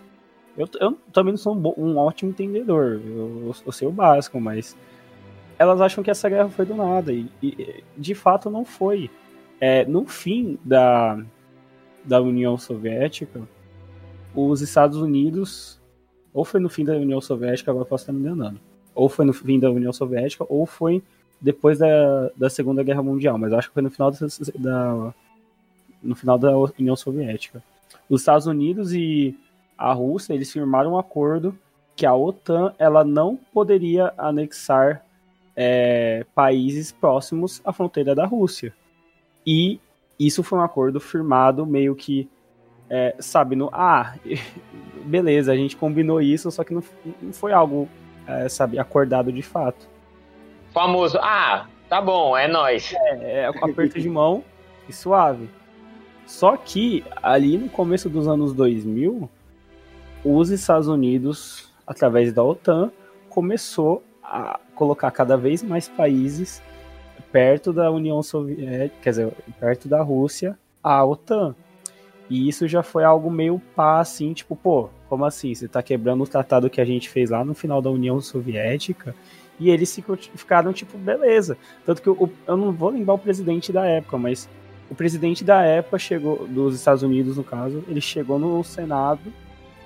[0.57, 4.75] eu, eu também não sou um, um ótimo entendedor, eu, eu sei o básico, mas
[5.59, 9.11] elas acham que essa guerra foi do nada, e, e, de fato não foi.
[9.61, 11.23] É, no fim da,
[12.03, 13.43] da União Soviética,
[14.35, 15.79] os Estados Unidos,
[16.33, 18.59] ou foi no fim da União Soviética, agora eu posso estar me enganando,
[18.95, 21.03] ou foi no fim da União Soviética, ou foi
[21.43, 24.19] depois da, da Segunda Guerra Mundial, mas acho que foi no final da,
[24.59, 25.15] da-
[26.03, 27.63] no final da União Soviética.
[28.09, 29.37] Os Estados Unidos e
[29.77, 31.57] a Rússia, eles firmaram um acordo
[31.97, 35.05] que a OTAN ela não poderia anexar
[35.57, 38.73] é, países próximos à fronteira da Rússia.
[39.47, 39.81] E
[40.19, 42.29] isso foi um acordo firmado meio que,
[42.89, 44.15] é, sabe, no ah,
[45.05, 46.83] beleza, a gente combinou isso, só que não,
[47.21, 47.89] não foi algo,
[48.27, 49.92] é, sabe, acordado de fato.
[50.73, 52.95] Famoso, ah, tá bom, é nóis.
[52.95, 54.43] É, é aperto de mão
[54.89, 55.49] e suave.
[56.27, 59.29] Só que ali no começo dos anos 2000,
[60.25, 62.91] os Estados Unidos, através da OTAN,
[63.29, 66.63] começou a colocar cada vez mais países
[67.31, 71.55] perto da União Soviética, quer dizer, perto da Rússia, a OTAN.
[72.31, 75.55] E isso já foi algo meio pá, assim, tipo, pô, como assim?
[75.55, 79.15] Você tá quebrando o tratado que a gente fez lá no final da União Soviética?
[79.61, 79.99] E eles
[80.35, 81.57] ficaram, tipo, beleza.
[81.87, 84.49] Tanto que o- eu não vou lembrar o presidente da época, mas
[84.91, 89.33] o presidente da época chegou, dos Estados Unidos, no caso, ele chegou no Senado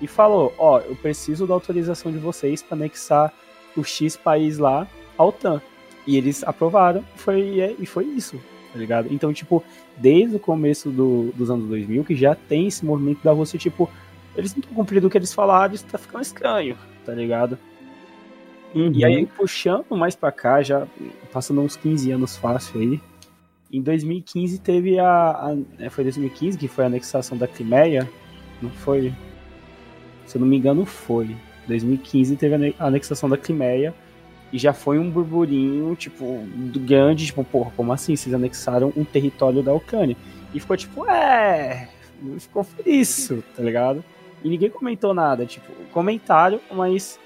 [0.01, 3.31] e falou: Ó, eu preciso da autorização de vocês para anexar
[3.75, 5.61] o X país lá à OTAN.
[6.07, 8.39] E eles aprovaram, foi, e foi isso,
[8.71, 9.09] tá ligado?
[9.13, 9.61] Então, tipo,
[9.97, 13.89] desde o começo do- dos anos 2000, que já tem esse movimento da Rússia, tipo,
[14.35, 17.59] eles não estão cumprindo o que eles falaram, isso tá ficando estranho, tá ligado?
[18.75, 18.91] Uhum.
[18.93, 20.85] E aí, puxando mais pra cá, já
[21.31, 23.01] passando uns 15 anos fácil aí,
[23.71, 28.07] em 2015 teve a, a- é, Foi 2015 que foi a anexação da Crimeia?
[28.61, 29.13] Não foi?
[30.25, 31.35] Se eu não me engano, foi.
[31.67, 33.93] 2015 teve a ane- a anexação da Crimeia
[34.53, 36.41] e já foi um burburinho, tipo,
[36.77, 38.15] grande, tipo, porra, como assim?
[38.15, 40.15] Vocês anexaram um território da Ucrânia?
[40.53, 41.89] E ficou tipo, é.
[42.39, 44.03] Ficou por isso, tá ligado?
[44.43, 47.19] E ninguém comentou nada, tipo, comentaram, mas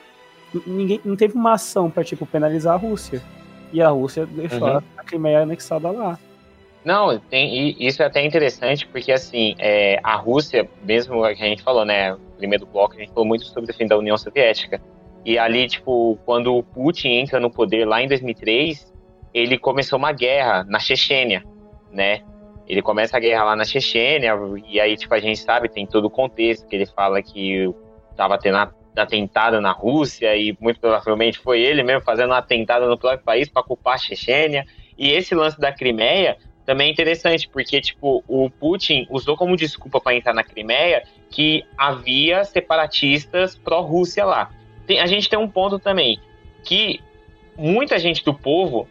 [0.66, 3.22] ninguém não teve uma ação para tipo penalizar a Rússia.
[3.74, 4.82] E a Rússia deixou Uhum.
[4.98, 6.20] a Crimeia anexada lá.
[6.84, 11.62] Não, tem, isso é até interessante, porque assim, é, a Rússia, mesmo que a gente
[11.62, 14.82] falou, né, primeiro bloco, a gente falou muito sobre o fim da União Soviética.
[15.24, 18.92] E ali, tipo, quando o Putin entra no poder lá em 2003,
[19.32, 21.44] ele começou uma guerra na Chechênia,
[21.92, 22.22] né?
[22.68, 24.34] Ele começa a guerra lá na Chechênia,
[24.68, 27.72] e aí, tipo, a gente sabe, tem todo o contexto, que ele fala que
[28.16, 32.88] tava tendo a- atentado na Rússia, e muito provavelmente foi ele mesmo fazendo um atentado
[32.88, 34.66] no próprio país para culpar a Chechênia.
[34.98, 40.00] E esse lance da Crimeia também é interessante, porque, tipo, o Putin usou como desculpa
[40.00, 44.52] para entrar na Crimeia que havia separatistas pró-Rússia lá.
[44.86, 46.20] Tem- a gente tem um ponto também,
[46.64, 47.00] que
[47.58, 48.88] muita gente do povo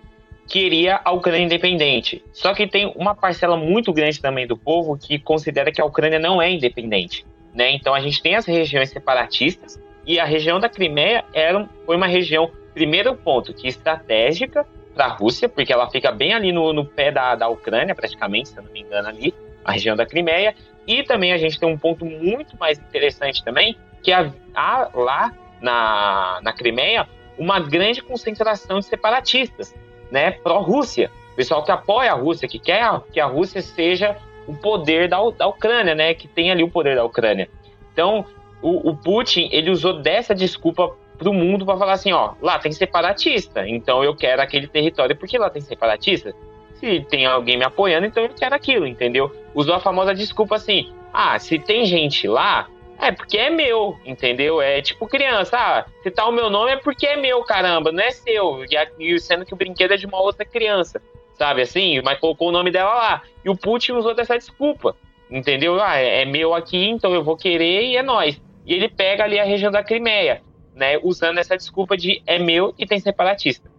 [0.48, 2.24] queria a Ucrânia independente.
[2.32, 6.18] Só que tem uma parcela muito grande também do povo que considera que a Ucrânia
[6.18, 7.24] não é independente.
[7.54, 7.72] Né?
[7.72, 12.08] Então a gente tem as regiões separatistas e a região da Crimeia era, foi uma
[12.08, 16.84] região, primeiro ponto, que estratégica para a Rússia, porque ela fica bem ali no, no
[16.84, 19.32] pé da, da Ucrânia, praticamente, se eu não me engano, ali,
[19.64, 20.52] a região da Crimeia.
[20.84, 26.40] E também a gente tem um ponto muito mais interessante também, que há, lá na,
[26.42, 27.06] na Crimeia
[27.38, 29.72] uma grande concentração de separatistas,
[30.10, 31.08] né, pró-Rússia.
[31.36, 34.16] Pessoal que apoia a Rússia, que quer que a Rússia seja
[34.48, 37.48] o poder da, da Ucrânia, né, que tem ali o poder da Ucrânia.
[37.92, 38.26] Então,
[38.62, 42.72] o, o Putin, ele usou dessa desculpa pro mundo para falar assim, ó, lá tem
[42.72, 46.34] separatista, então eu quero aquele território porque lá tem separatista.
[46.74, 49.30] Se tem alguém me apoiando, então eu quero aquilo, entendeu?
[49.54, 52.68] Usou a famosa desculpa assim, ah, se tem gente lá,
[52.98, 54.62] é porque é meu, entendeu?
[54.62, 58.02] É tipo criança, ah, se tá o meu nome é porque é meu, caramba, não
[58.02, 58.64] é seu.
[58.98, 61.02] E, sendo que o brinquedo é de uma outra criança,
[61.34, 62.00] sabe assim?
[62.02, 63.22] Mas colocou o nome dela lá.
[63.44, 64.96] E o Putin usou dessa desculpa,
[65.30, 65.80] entendeu?
[65.82, 68.40] Ah, é, é meu aqui, então eu vou querer e é nós.
[68.66, 70.42] E ele pega ali a região da Crimeia,
[70.74, 70.98] né?
[71.02, 73.70] Usando essa desculpa de é meu e tem separatista.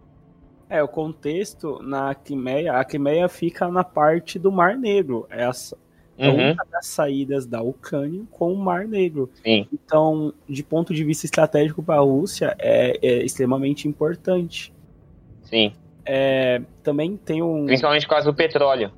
[0.68, 5.26] É, o contexto na Crimeia, a Crimeia fica na parte do Mar Negro.
[5.30, 5.52] É, a,
[6.18, 9.30] é Uhum, uma das saídas da Ucrânia com o Mar Negro.
[9.42, 14.72] sim, Então, de ponto de vista estratégico para a Rússia, é, é extremamente importante.
[15.44, 15.72] sim.
[16.04, 17.64] É, também tem um.
[17.66, 18.90] Principalmente por causa do petróleo.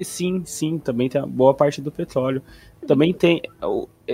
[0.00, 2.42] Sim, sim, também tem a boa parte do petróleo.
[2.86, 3.42] Também tem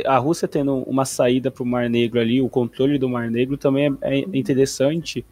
[0.05, 3.57] a Rússia tendo uma saída para o Mar Negro ali, o controle do Mar Negro
[3.57, 5.25] também é, é interessante,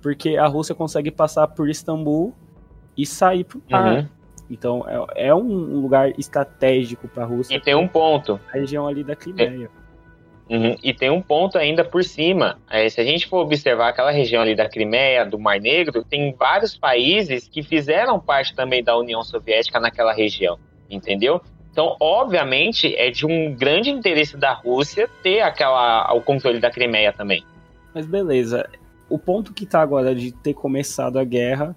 [0.00, 2.34] porque a Rússia consegue passar por Istambul
[2.96, 3.98] e sair para o mar.
[3.98, 4.08] Uhum.
[4.50, 8.40] Então é, é um lugar estratégico para a Rússia, E tem um ponto.
[8.48, 9.70] a região ali da Crimeia.
[10.48, 10.76] Uhum.
[10.82, 12.58] E tem um ponto ainda por cima.
[12.70, 16.32] É, se a gente for observar aquela região ali da Crimeia, do Mar Negro, tem
[16.32, 21.42] vários países que fizeram parte também da União Soviética naquela região, entendeu?
[21.78, 27.12] Então, obviamente, é de um grande interesse da Rússia ter aquela, o controle da Crimeia
[27.12, 27.44] também.
[27.94, 28.68] Mas beleza.
[29.08, 31.76] O ponto que tá agora de ter começado a guerra,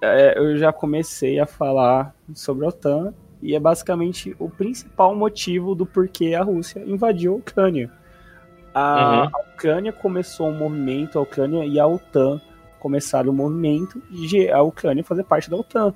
[0.00, 5.74] é, eu já comecei a falar sobre a OTAN e é basicamente o principal motivo
[5.74, 7.90] do porquê a Rússia invadiu a Ucrânia.
[8.72, 9.30] A, Uhum.
[9.34, 12.40] a Ucrânia começou um movimento, a Ucrânia e a OTAN
[12.78, 15.92] começaram o movimento de a Ucrânia fazer parte da OTAN.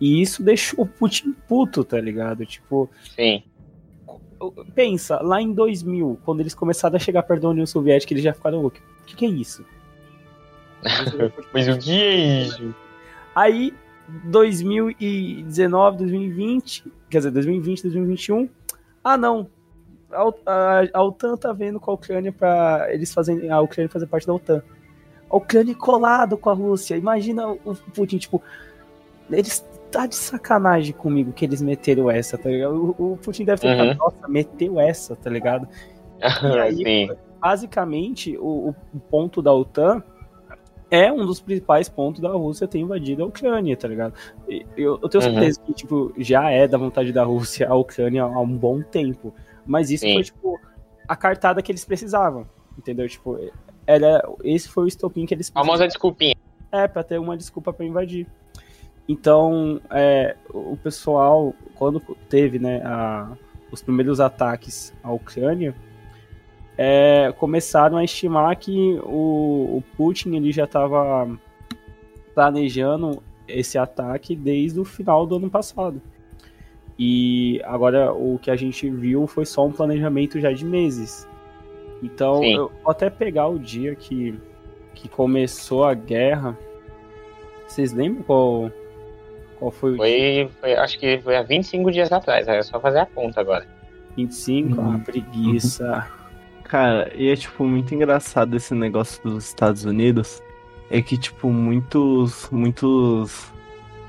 [0.00, 2.44] E isso deixou o Putin puto, tá ligado?
[2.44, 3.42] Tipo, Sim.
[4.74, 8.34] pensa, lá em 2000, quando eles começaram a chegar perto da União Soviética, eles já
[8.34, 8.80] ficaram loucos.
[8.80, 9.64] O que, que é isso?
[11.52, 12.74] Mas o que é isso?
[13.34, 13.72] Aí,
[14.24, 18.48] 2019, 2020, quer dizer, 2020, 2021,
[19.02, 19.48] ah não,
[20.10, 24.06] a, a, a OTAN tá vendo com a Ucrânia pra eles fazerem, a Ucrânia fazer
[24.06, 24.62] parte da OTAN.
[25.28, 28.42] A Ucrânia é colado com a Rússia, imagina o Putin, tipo,
[29.30, 29.64] eles
[29.96, 32.94] tá de sacanagem comigo que eles meteram essa, tá ligado?
[32.98, 33.76] O, o Putin deve ter Uhum.
[33.76, 35.66] falado, nossa, meteu essa, tá ligado?
[36.54, 37.10] E aí, Sim.
[37.40, 40.02] basicamente, o, o ponto da OTAN
[40.90, 44.14] é um dos principais pontos da Rússia ter invadido a Ucrânia, tá ligado?
[44.76, 45.30] Eu, eu tenho Uhum.
[45.32, 49.34] certeza que, tipo, já é da vontade da Rússia a Ucrânia há um bom tempo.
[49.66, 50.12] Mas isso Sim.
[50.14, 50.60] foi, tipo,
[51.08, 52.46] a cartada que eles precisavam,
[52.78, 53.08] entendeu?
[53.08, 53.38] Tipo,
[53.86, 56.34] era, esse foi o estopim que eles Famosa desculpinha.
[56.72, 58.26] é, pra ter uma desculpa pra invadir.
[59.08, 63.32] Então, é, o pessoal, quando teve né, a-
[63.70, 65.74] os primeiros ataques à Ucrânia,
[66.76, 71.28] é, começaram a estimar que o, o Putin ele já estava
[72.34, 76.02] planejando esse ataque desde o final do ano passado.
[76.98, 81.28] E agora o que a gente viu foi só um planejamento já de meses.
[82.02, 82.56] Então, Sim.
[82.56, 84.38] eu vou até pegar o dia que,
[84.94, 86.56] que começou a guerra.
[87.66, 88.70] Vocês lembram qual,
[89.58, 90.48] qual foi o dia?
[90.48, 92.46] Foi, foi, acho que foi há 25 dias atrás.
[92.48, 93.66] É só fazer a conta agora.
[94.16, 94.88] 25, Uhum.
[94.88, 96.06] uma preguiça.
[96.64, 100.42] Cara, e é tipo muito engraçado esse negócio dos Estados Unidos.
[100.90, 103.52] É que, tipo, muitos, muitos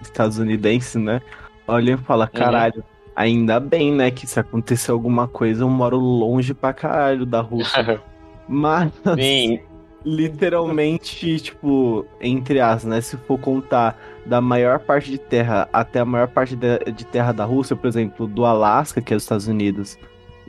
[0.02, 1.22] estadunidenses, né?
[1.68, 2.84] Olham e falam, caralho,
[3.16, 4.10] ainda bem, né?
[4.12, 8.02] Que se acontecer alguma coisa, eu moro longe pra caralho da Rússia.
[8.48, 9.60] Mas, Sim,
[10.08, 13.02] literalmente, tipo, entre as, né?
[13.02, 17.34] Se for contar da maior parte de terra até a maior parte de, de terra
[17.34, 19.98] da Rússia, por exemplo, do Alasca, que é os Estados Unidos,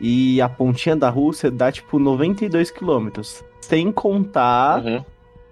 [0.00, 3.42] e a pontinha da Rússia dá tipo 92 quilômetros.
[3.60, 5.04] Sem contar uhum.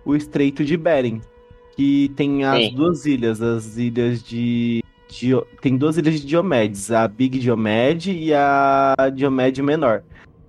[0.04, 1.20] o Estreito de Bering,
[1.76, 2.74] que tem as Sim.
[2.76, 4.84] duas ilhas, as ilhas de.
[5.60, 10.02] Tem duas ilhas de Diomedes, a Big Diomede e a Diomede Menor.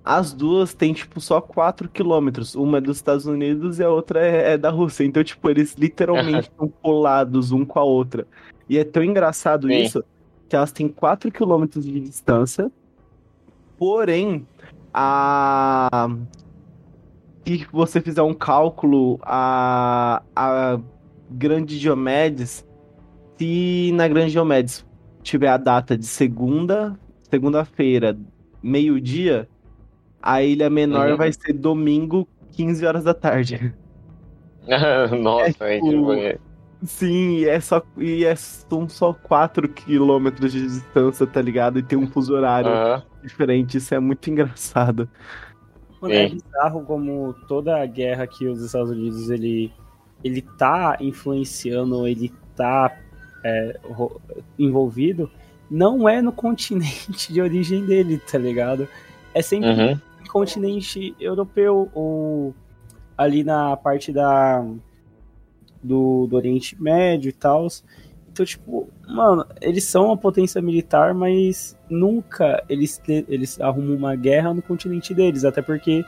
[0.08, 2.54] As duas têm, tipo, só 4 quilômetros.
[2.54, 5.04] Uma é dos Estados Unidos e a outra é, é da Rússia.
[5.04, 8.26] Então, tipo, eles literalmente estão colados um com a outra.
[8.70, 9.82] E é tão engraçado Sim.
[9.82, 10.02] isso
[10.48, 12.72] que elas têm 4 quilômetros de distância.
[13.76, 14.46] Porém,
[14.94, 16.08] a.
[17.46, 20.80] Se você fizer um cálculo, a, a
[21.30, 22.66] Grande Diomedes,
[23.36, 24.86] se na Grande Diomedes
[25.22, 26.98] tiver a data de segunda,
[27.30, 28.18] segunda-feira,
[28.62, 29.46] meio-dia,
[30.32, 31.16] a ilha menor Uhum.
[31.16, 33.74] vai ser domingo, 15 horas da tarde.
[35.22, 36.40] Nossa, É, é, tipo, tipo,
[36.84, 41.78] Sim, é só, e é, são só 4 quilômetros de distância, tá ligado?
[41.78, 43.02] E tem um fuso horário aham.
[43.22, 45.08] diferente, isso é muito engraçado.
[46.00, 49.72] Mano, é bizarro como toda a guerra que os Estados Unidos ele,
[50.22, 52.96] ele tá influenciando, ele tá
[53.44, 53.80] é,
[54.58, 55.28] envolvido,
[55.70, 58.88] não é no continente de origem dele, tá ligado?
[59.34, 60.00] É sempre Uhum.
[60.28, 62.54] Continente europeu ou
[63.16, 64.64] ali na parte da
[65.82, 67.66] do, do Oriente Médio e tal.
[68.30, 74.54] Então, tipo, mano, eles são uma potência militar, mas nunca eles, eles arrumam uma guerra
[74.54, 76.04] no continente deles, até porque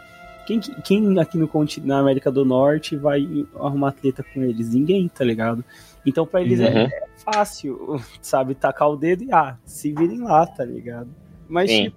[0.46, 4.72] quem, que- quem aqui no continente, na América do Norte vai arrumar treta com eles?
[4.74, 5.64] Ninguém, tá ligado?
[6.06, 6.78] Então, pra eles é, Uhum.
[6.86, 11.08] é fácil, sabe, tacar o dedo e, ah, se virem lá, tá ligado?
[11.48, 11.96] Mas, tipo,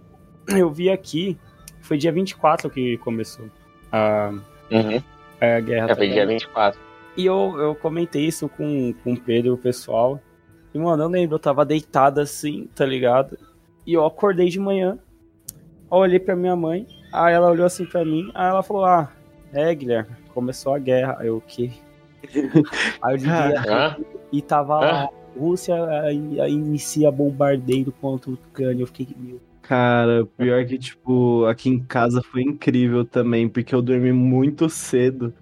[0.58, 1.38] eu vi aqui,
[1.84, 3.46] foi dia 24 que começou
[3.92, 4.32] a,
[4.72, 5.02] Uhum.
[5.40, 5.88] a guerra.
[5.90, 6.80] Já foi dia 24.
[7.16, 10.20] E eu, eu comentei isso com, com o Pedro, o pessoal.
[10.74, 13.38] E, mano, eu lembro, eu tava deitado assim, tá ligado?
[13.86, 14.98] E eu acordei de manhã,
[15.92, 19.12] eu olhei pra minha mãe, aí ela olhou assim pra mim, aí ela falou, ah,
[19.52, 21.18] é, Guilherme, começou a guerra.
[21.20, 21.70] Aí eu, o quê?
[23.04, 23.98] Aí eu liguei Hã?
[24.32, 28.84] e tava lá, Rússia aí, aí inicia bombardeio contra o Ucrânia.
[28.84, 33.82] Eu fiquei, meu, Cara, pior que, tipo, aqui em casa foi incrível também, porque eu
[33.82, 35.34] dormi muito cedo.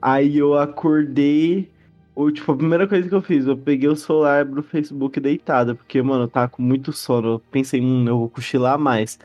[0.00, 1.68] Aí eu acordei.
[2.14, 5.74] Ou, tipo, a primeira coisa que eu fiz, eu peguei o celular pro Facebook deitado,
[5.74, 7.28] porque, mano, eu tava com muito sono.
[7.34, 9.18] Eu pensei, hum, eu vou cochilar mais.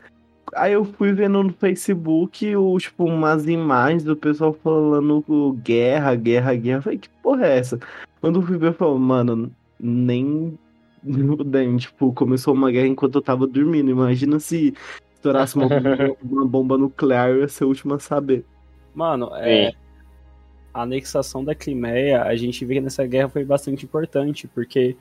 [0.54, 5.24] Aí eu fui vendo no Facebook, o, tipo, umas imagens do pessoal falando
[5.62, 6.78] guerra, guerra, guerra.
[6.78, 7.78] Eu falei, que porra é essa?
[8.20, 10.58] Quando eu fui ver, eu falei, mano, nem.
[11.04, 13.90] Nem, tipo, começou uma guerra enquanto eu tava dormindo.
[13.90, 14.74] Imagina se
[15.14, 18.44] estourasse uma, bomba- uma bomba nuclear, eu ia ser o último a saber.
[18.94, 19.76] Mano, é, Sim.
[20.72, 24.96] a anexação da Crimeia, a gente vê que nessa guerra foi bastante importante, porque,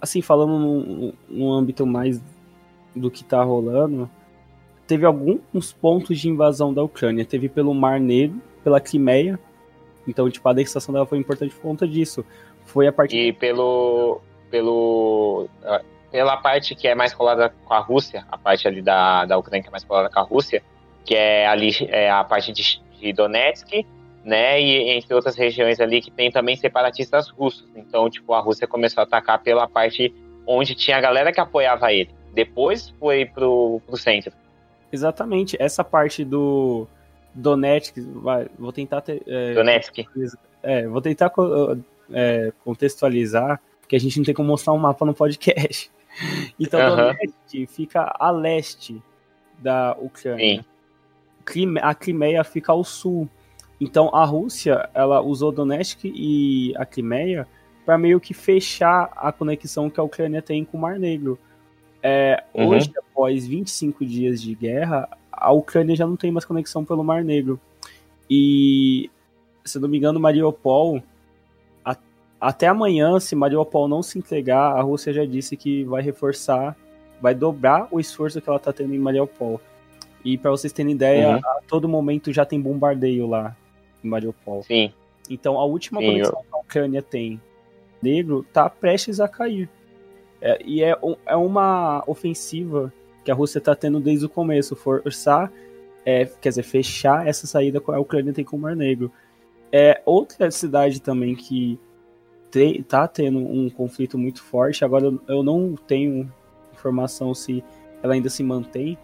[0.00, 2.22] assim, falando num, num âmbito mais
[2.94, 4.10] do que tá rolando,
[4.86, 7.24] teve alguns pontos de invasão da Ucrânia.
[7.24, 9.38] Teve pelo Mar Negro, pela Crimeia,
[10.06, 12.24] então, tipo, a anexação dela foi importante por conta disso.
[12.64, 14.20] Foi a partir E pelo.
[14.50, 15.48] Pelo.
[15.64, 15.80] ah,
[16.10, 19.62] Pela parte que é mais colada com a Rússia, a parte ali da, da Ucrânia
[19.62, 20.60] que é mais colada com a Rússia,
[21.04, 23.86] que é ali é a parte de, de Donetsk,
[24.24, 24.60] né?
[24.60, 27.64] E entre outras regiões ali que tem também separatistas russos.
[27.76, 30.12] Então, tipo, a Rússia começou a atacar pela parte
[30.44, 32.10] onde tinha a galera que apoiava ele.
[32.34, 34.32] Depois foi pro, pro centro.
[34.92, 36.88] Exatamente, essa parte do
[37.32, 40.04] Donetsk, vai, vou tentar ter, é, Donetsk.
[40.62, 41.32] É, vou tentar
[42.12, 43.60] é, contextualizar,
[43.90, 45.90] porque a gente não tem como mostrar um mapa no podcast.
[46.58, 47.14] Então, Aham.
[47.14, 49.00] Donetsk fica a leste
[49.60, 50.64] da Ucrânia.
[51.46, 51.78] Sim.
[51.80, 53.28] A Crimeia fica ao sul.
[53.80, 57.46] Então, a Rússia, ela usou Donetsk e a Crimeia
[57.86, 61.38] para meio que fechar a conexão que a Ucrânia tem com o Mar Negro.
[62.02, 62.70] É, Uhum.
[62.70, 67.22] Hoje, após 25 dias de guerra, a Ucrânia já não tem mais conexão pelo Mar
[67.24, 67.58] Negro.
[68.28, 69.08] E,
[69.64, 71.00] se não me engano, Mariupol,
[72.40, 76.76] até amanhã, se Mariupol não se entregar, a Rússia já disse que vai reforçar,
[77.20, 79.60] vai dobrar o esforço que ela está tendo em Mariupol.
[80.24, 81.36] E para vocês terem ideia, Uhum.
[81.36, 83.54] a todo momento já tem bombardeio lá
[84.02, 84.62] em Mariupol.
[84.62, 84.92] Sim.
[85.28, 87.40] Então a última Sim, conexão que a Ucrânia tem
[88.02, 89.68] negro tá prestes a cair.
[90.40, 95.52] É, e é, é uma ofensiva que a Rússia está tendo desde o começo, forçar,
[96.06, 99.12] é, quer dizer, fechar essa saída que a Ucrânia tem com o Mar Negro.
[99.70, 101.78] É, outra cidade também que
[102.50, 106.30] te, tá tendo um conflito muito forte, agora eu, não tenho
[106.72, 107.62] informação se
[108.02, 108.96] ela ainda se mantém,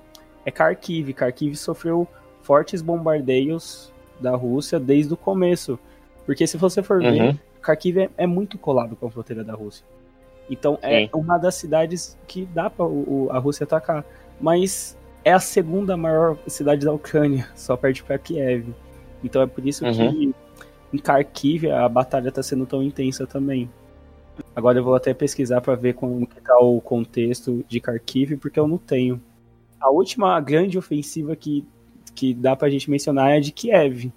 [0.44, 1.12] é Kharkiv.
[1.12, 2.06] Kharkiv sofreu
[2.42, 5.78] fortes bombardeios da Rússia desde o começo.
[6.24, 7.38] Porque se você for ver, Uhum.
[7.62, 9.84] Kharkiv é, é muito colado com a fronteira da Rússia.
[10.48, 12.84] Então é uma das cidades que dá para
[13.30, 14.04] a Rússia atacar.
[14.40, 18.68] Mas é a segunda maior cidade da Ucrânia, só perde para Kiev.
[19.24, 19.92] Então é por isso Uhum.
[20.12, 20.34] que
[20.92, 23.68] em Kharkiv a batalha está sendo tão intensa também.
[24.54, 28.58] Agora eu vou até pesquisar para ver como que tá o contexto de Kharkiv, porque
[28.60, 29.20] eu não tenho.
[29.80, 31.64] A última grande ofensiva que,
[32.14, 34.12] que dá pra gente mencionar é a de Kiev.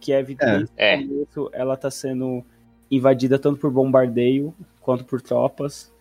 [0.00, 0.46] Kiev, É.
[0.58, 0.96] desde o É.
[1.02, 2.44] começo, ela tá sendo
[2.90, 5.92] invadida tanto por bombardeio quanto por tropas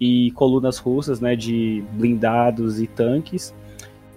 [0.00, 3.54] e colunas russas, né, de blindados e tanques.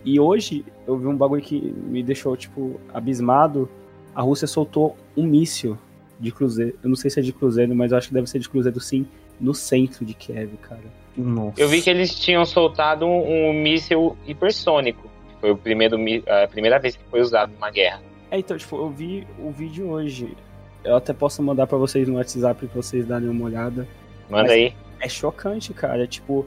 [0.03, 3.69] E hoje eu vi um bagulho que me deixou, tipo, abismado.
[4.18, 5.78] A Rússia soltou um míssil
[6.20, 6.74] de cruzeiro.
[6.82, 8.80] Eu não sei se é de cruzeiro, mas eu acho que deve ser de cruzeiro
[8.80, 9.05] sim,
[9.39, 10.82] no centro de Kiev, cara.
[11.15, 11.61] Nossa.
[11.61, 15.03] Eu vi que eles tinham soltado um, um míssil hipersônico.
[15.30, 15.97] que Foi o primeiro,
[16.43, 18.01] a primeira vez que foi usado numa guerra.
[18.32, 20.36] É, então, tipo, eu vi o vídeo hoje.
[20.84, 23.88] Eu até posso mandar pra vocês no WhatsApp pra vocês darem uma olhada.
[24.30, 24.74] Manda Mas- aí.
[24.99, 26.03] É chocante, cara.
[26.03, 26.43] É tipo.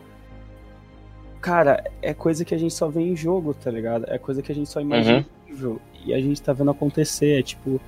[1.40, 4.04] Cara, é coisa que a gente só vê em jogo, tá ligado?
[4.08, 5.24] É coisa que a gente só imagina Uhum.
[5.46, 5.80] em livro.
[6.04, 7.38] E a gente tá vendo acontecer.
[7.40, 7.80] É tipo.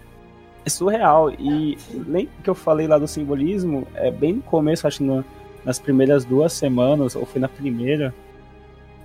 [0.64, 1.30] É surreal.
[1.32, 5.24] E nem que eu falei lá do simbolismo, é bem no começo, acho que na-
[5.64, 8.14] nas primeiras duas semanas, ou foi na primeira,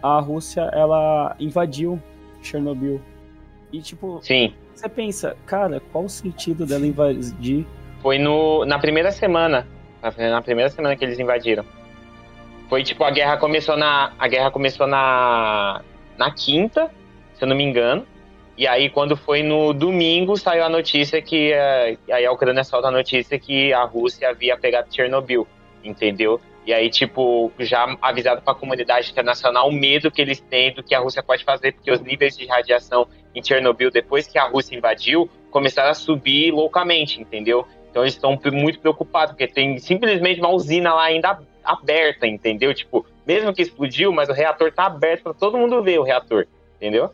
[0.01, 2.01] a Rússia, ela invadiu
[2.41, 3.01] Chernobyl.
[3.71, 4.53] E tipo, Sim.
[4.73, 7.65] você pensa, cara, qual o sentido dela invadir?
[8.01, 9.67] Foi no, na primeira semana.
[10.01, 11.65] Na, na primeira semana que eles invadiram.
[12.69, 14.11] Foi tipo, a guerra começou na.
[14.19, 15.81] A guerra começou na.
[16.17, 16.91] Na quinta,
[17.35, 18.05] se eu não me engano.
[18.57, 21.53] E aí, quando foi no domingo, saiu a notícia que.
[21.53, 25.47] eh, aí a Ucrânia solta a notícia que a Rússia havia pegado Chernobyl.
[25.83, 26.41] Entendeu?
[26.65, 30.93] E aí, tipo, já avisado pra comunidade internacional o medo que eles têm do que
[30.93, 34.75] a Rússia pode fazer, porque os níveis de radiação em Chernobyl, depois que a Rússia
[34.75, 37.65] invadiu, começaram a subir loucamente, entendeu?
[37.89, 42.73] Então eles estão muito preocupados, porque tem simplesmente uma usina lá ainda aberta, entendeu?
[42.73, 46.47] Tipo, mesmo que explodiu, mas o reator tá aberto pra todo mundo ver o reator,
[46.75, 47.11] entendeu?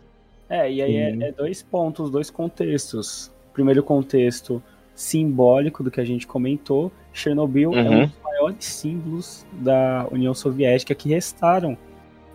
[0.54, 3.32] É, e aí é, é dois pontos, dois contextos.
[3.54, 4.62] Primeiro contexto
[4.93, 6.91] simbólico do que a gente comentou.
[7.12, 8.06] Chernobyl é um Uhum.
[8.06, 11.76] dos maiores símbolos da União Soviética que restaram.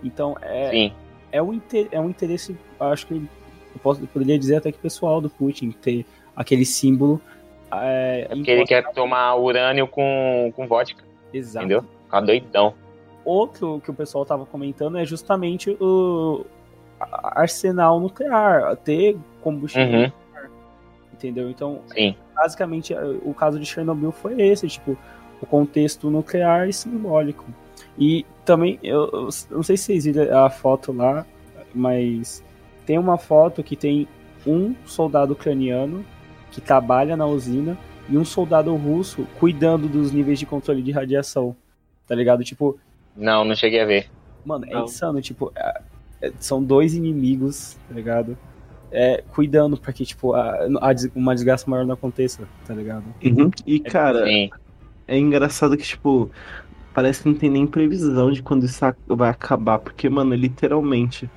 [0.03, 0.93] Então é, Sim.
[1.31, 1.61] é, um,
[1.93, 3.23] é um interesse, acho que eu,
[3.81, 6.05] posso, eu poderia dizer até que pessoal do Putin ter
[6.35, 7.21] aquele símbolo.
[7.73, 11.67] É, Porque ele quer tomar urânio com, com vodka, Exato.
[11.67, 11.85] entendeu?
[12.05, 12.75] Ficar doidão.
[13.25, 16.45] Outro que o pessoal estava comentando é justamente o
[17.01, 20.13] arsenal nuclear, ter combustível, Uhum.
[21.13, 21.51] entendeu?
[21.51, 22.15] Então, Sim.
[22.35, 22.95] basicamente,
[23.25, 24.97] o caso de Chernobyl foi esse, tipo,
[25.41, 27.45] o contexto nuclear e simbólico.
[27.99, 31.25] E também, eu, eu não sei se vocês viram a foto lá,
[31.75, 32.43] mas
[32.87, 34.09] tem uma foto que tem
[34.47, 36.05] um soldado ucraniano
[36.51, 37.77] que trabalha na usina
[38.09, 41.55] e um soldado russo cuidando dos níveis de controle de radiação.
[42.07, 42.43] Tá ligado?
[42.43, 42.79] Tipo,
[43.15, 44.11] Não, não cheguei a ver.
[44.45, 44.85] Mano, é Não.
[44.85, 45.53] insano, tipo,
[46.39, 48.37] são dois inimigos, tá ligado?
[48.91, 53.05] É, cuidando pra que, tipo, a, a uma desgraça maior não aconteça, tá ligado?
[53.23, 53.51] Uhum.
[53.67, 54.51] E, cara, Sim.
[55.07, 56.31] é engraçado que, tipo,
[56.95, 59.79] parece que não tem nem previsão de quando isso vai acabar.
[59.79, 61.29] Porque, mano, literalmente,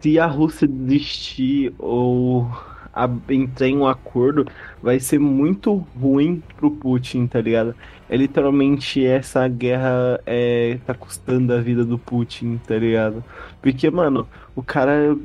[0.00, 2.48] se a Rússia desistir ou
[2.92, 4.46] a- entrar em um acordo,
[4.82, 7.74] vai ser muito ruim pro Putin, tá ligado?
[8.08, 13.24] É literalmente essa guerra é, tá custando a vida do Putin, tá ligado?
[13.62, 15.16] Porque, mano, o cara.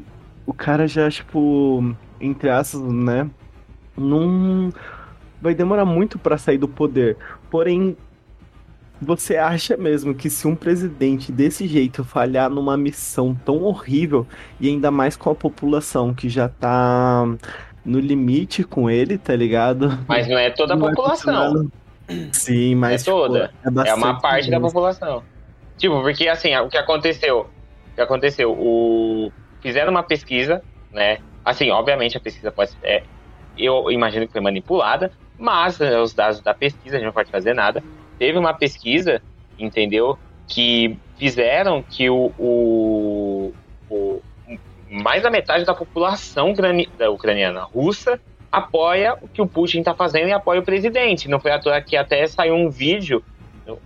[0.46, 3.30] O cara já, tipo, entre aspas, né?
[3.96, 4.72] Não
[5.40, 7.18] vai demorar muito pra sair do poder.
[7.52, 7.96] Porém,
[9.02, 14.28] você acha mesmo que se um presidente desse jeito falhar numa missão tão horrível,
[14.60, 17.26] e ainda mais com a população que já tá
[17.86, 19.98] no limite com ele, tá ligado?
[20.08, 21.72] Mas não é toda a Não vai população.
[22.34, 23.48] Sim, mas É toda.
[23.48, 24.68] tipo, é, É uma parte da mesmo.
[24.68, 25.24] população.
[25.78, 27.42] Tipo, porque assim, o que aconteceu?
[27.42, 28.52] O que aconteceu?
[28.58, 29.32] O...
[29.62, 31.20] Fizeram uma pesquisa, né?
[31.44, 33.04] Assim, obviamente a pesquisa pode é,
[33.58, 37.30] Eu imagino que foi manipulada, mas é, os dados da pesquisa, a gente não pode
[37.32, 37.84] fazer nada.
[38.18, 39.22] Teve uma pesquisa,
[39.58, 40.18] entendeu?
[40.48, 43.54] Que fizeram que o, o,
[43.90, 44.22] o-
[44.90, 48.20] mais da metade da população ucrani- da ucraniana russa
[48.52, 51.28] apoia o que o Putin está fazendo e apoia o presidente.
[51.28, 53.24] Não foi à toa que até saiu um vídeo,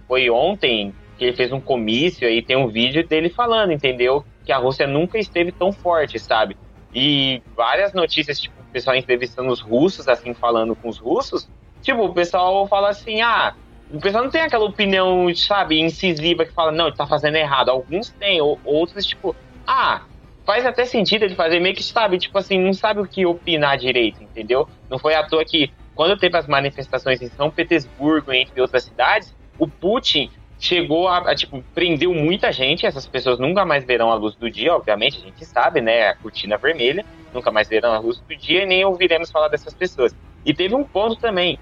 [0.08, 4.26] foi ontem, que ele fez um comício aí tem um vídeo dele falando, entendeu?
[4.44, 6.58] que a Rússia nunca esteve tão forte, sabe?
[6.94, 11.50] E várias notícias, tipo, o pessoal entrevistando os russos, assim, falando com os russos,
[11.82, 13.56] tipo, o pessoal fala assim, ah,
[13.92, 17.70] o pessoal não tem aquela opinião, sabe, incisiva que fala, não, ele tá fazendo errado.
[17.70, 19.36] Alguns têm, outros, tipo,
[19.66, 20.02] ah,
[20.46, 23.78] faz até sentido ele fazer meio que, sabe, tipo assim, não sabe o que opinar
[23.78, 24.68] direito, entendeu?
[24.90, 29.34] Não foi à toa que, quando teve as manifestações em São Petersburgo, entre outras cidades,
[29.58, 30.30] o Putin
[30.60, 34.50] chegou a, a, tipo, prendeu muita gente, essas pessoas nunca mais verão a luz do
[34.50, 38.36] dia, obviamente, a gente sabe, né, a cortina vermelha, nunca mais verão a luz do
[38.36, 40.16] dia e nem ouviremos falar dessas pessoas.
[40.46, 41.58] E teve um ponto também,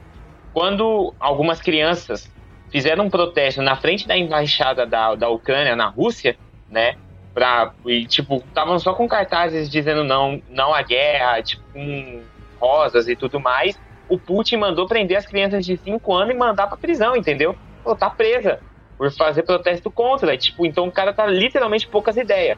[0.54, 2.32] quando algumas crianças
[2.72, 6.38] fizeram um protesto na frente da embaixada da, da Ucrânia na Rússia,
[6.70, 6.96] né,
[7.34, 12.22] pra, e, tipo, estavam só com cartazes dizendo não, não à guerra, tipo, com
[12.60, 16.68] rosas e tudo mais, o Putin mandou prender as crianças de 5 anos e mandar
[16.68, 17.56] pra prisão, entendeu?
[17.84, 18.60] Pô, tá presa
[18.98, 20.38] por fazer protesto contra.
[20.38, 22.58] Tipo, então o cara tá literalmente poucas ideias.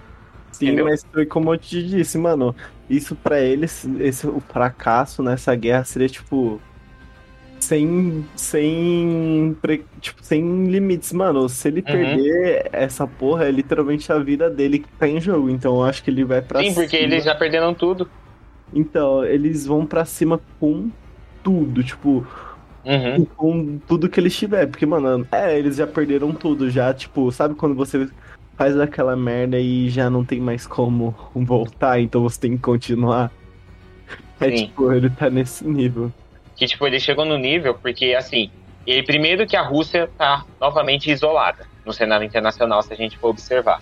[0.51, 0.85] Sim, entendeu?
[0.85, 2.55] mas foi como eu te disse, mano.
[2.89, 6.61] Isso para eles, esse, o fracasso nessa guerra seria tipo.
[7.63, 8.25] Sem.
[8.35, 9.55] Sem.
[10.01, 11.47] Tipo, sem limites, mano.
[11.47, 11.85] Se ele uhum.
[11.85, 15.49] perder essa porra, é literalmente a vida dele que tá em jogo.
[15.49, 17.13] Então eu acho que ele vai pra Sim, porque cima.
[17.13, 18.09] eles já perderam tudo.
[18.73, 20.89] Então, eles vão para cima com
[21.43, 21.83] tudo.
[21.83, 22.25] Tipo,
[22.85, 23.25] Uhum.
[23.37, 24.67] Com tudo que eles tiver.
[24.67, 26.69] Porque, mano, é, eles já perderam tudo.
[26.69, 28.09] Já, tipo, sabe quando você
[28.57, 33.31] faz aquela merda e já não tem mais como voltar, então você tem que continuar?
[34.39, 34.65] É Sim.
[34.67, 36.11] tipo, ele tá nesse nível.
[36.55, 38.51] Que, tipo, ele chegou no nível porque, assim,
[38.85, 43.29] ele primeiro que a Rússia tá novamente isolada no cenário internacional, se a gente for
[43.29, 43.81] observar.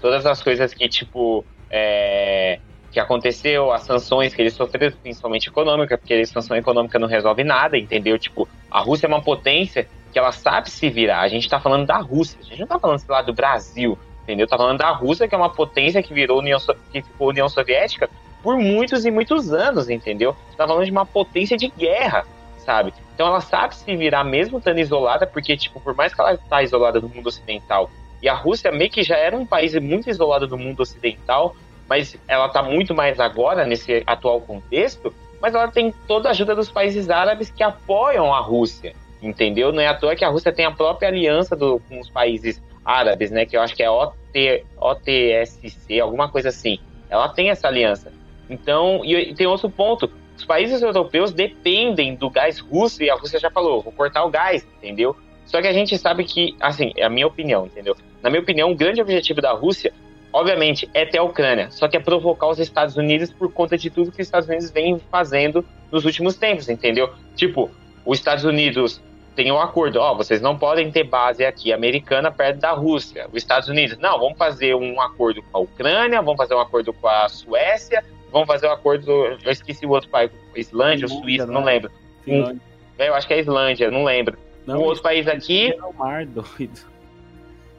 [0.00, 2.58] Todas as coisas que, tipo, é,
[2.90, 7.42] que aconteceu, as sanções que eles sofreram, principalmente econômica, porque a sanção econômica não resolve
[7.42, 8.18] nada, entendeu?
[8.18, 11.20] Tipo, a Rússia é uma potência que ela sabe se virar.
[11.20, 13.98] A gente tá falando da Rússia, a gente não tá falando, sei lá, do Brasil,
[14.22, 14.46] entendeu?
[14.46, 16.58] Tá falando da Rússia, que é uma potência que virou União,
[16.92, 18.10] que ficou União Soviética
[18.42, 20.36] por muitos e muitos anos, entendeu?
[20.56, 22.24] Tá falando de uma potência de guerra,
[22.58, 22.92] sabe?
[23.14, 26.62] Então ela sabe se virar mesmo estando isolada, porque, tipo, por mais que ela tá
[26.62, 27.90] isolada do mundo ocidental,
[28.22, 31.56] e a Rússia meio que já era um país muito isolado do mundo ocidental,
[31.88, 36.54] mas ela está muito mais agora nesse atual contexto, mas ela tem toda a ajuda
[36.54, 39.72] dos países árabes que apoiam a Rússia, entendeu?
[39.72, 42.62] Não é à toa que a Rússia tem a própria aliança do, com os países
[42.84, 43.44] árabes, né?
[43.44, 46.78] Que eu acho que é OT, OTSC, alguma coisa assim.
[47.10, 48.12] Ela tem essa aliança.
[48.52, 50.10] Então, e tem outro ponto.
[50.36, 54.30] Os países europeus dependem do gás russo e a Rússia já falou, vou cortar o
[54.30, 55.16] gás, entendeu?
[55.46, 57.96] Só que a gente sabe que, assim, é a minha opinião, entendeu?
[58.22, 59.92] Na minha opinião, o grande objetivo da Rússia
[60.32, 63.90] obviamente, é ter a Ucrânia, só que é provocar os Estados Unidos por conta de
[63.90, 67.12] tudo que os Estados Unidos vem fazendo nos últimos tempos, entendeu?
[67.36, 67.70] Tipo,
[68.04, 69.00] os Estados Unidos
[69.36, 73.28] tem um acordo, ó, vocês não podem ter base aqui americana perto da Rússia.
[73.30, 76.92] Os Estados Unidos, não, vamos fazer um acordo com a Ucrânia, vamos fazer um acordo
[76.92, 81.46] com a Suécia, vamos fazer um acordo, eu esqueci o outro país, Islândia, ou Suíça,
[81.46, 81.90] não, não lembro.
[82.26, 82.58] Um,
[82.98, 84.38] eu acho que é Islândia, não lembro.
[84.66, 85.72] Não, um outro país aqui.
[85.72, 86.76] É o mar doido.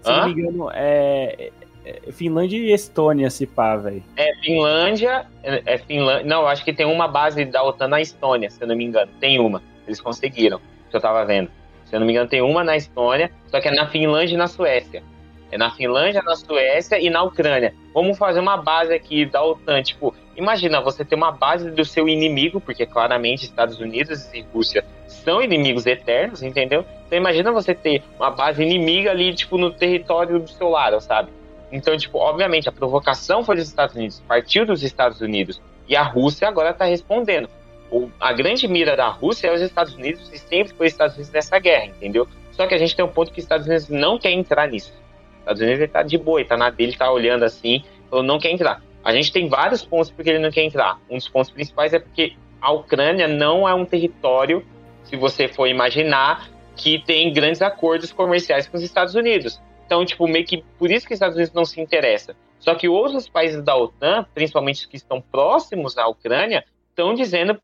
[0.02, 0.18] Se Hã?
[0.18, 1.52] não me engano, é,
[1.86, 4.04] é, Finlândia e Estônia, se pá, velho.
[4.16, 5.26] É, Finlândia.
[5.44, 6.26] É, é Finlândia.
[6.26, 9.12] Não, acho que tem uma base da OTAN na Estônia, se eu não me engano.
[9.20, 9.62] Tem uma.
[9.88, 11.50] Eles conseguiram, que eu tava vendo.
[11.86, 14.38] Se eu não me engano, tem uma na Estônia, só que é na Finlândia e
[14.38, 15.04] na Suécia.
[15.52, 17.76] É na Finlândia, na Suécia e na Ucrânia.
[17.94, 19.84] Vamos fazer uma base aqui da OTAN.
[19.84, 24.84] Tipo, imagina você ter uma base do seu inimigo, porque claramente Estados Unidos e Rússia
[25.08, 26.86] são inimigos eternos, entendeu?
[27.08, 31.32] Então imagina você ter uma base inimiga ali, tipo, no território do seu lado, sabe?
[31.72, 35.62] Então, tipo, obviamente, a provocação foi dos Estados Unidos, partiu dos Estados Unidos.
[35.88, 37.50] E a Rússia agora está respondendo.
[37.90, 41.16] O, a grande mira da Rússia é os Estados Unidos e sempre foi os Estados
[41.16, 42.28] Unidos nessa guerra, entendeu?
[42.52, 44.92] Só que a gente tem um ponto que os Estados Unidos não quer entrar nisso.
[44.92, 48.52] Os Estados Unidos está de boa, está na dele, está olhando assim, ou não quer
[48.52, 48.82] entrar.
[49.04, 51.00] A gente tem vários pontos porque ele não quer entrar.
[51.10, 54.66] Um dos pontos principais é porque a Ucrânia não é um território,
[55.04, 59.62] se você for imaginar, que tem grandes acordos comerciais com os Estados Unidos.
[59.86, 62.36] Então, tipo, meio que por isso que os Estados Unidos não se interessa.
[62.60, 67.60] Só que outros países da OTAN, principalmente os que estão próximos à Ucrânia, estão dizendo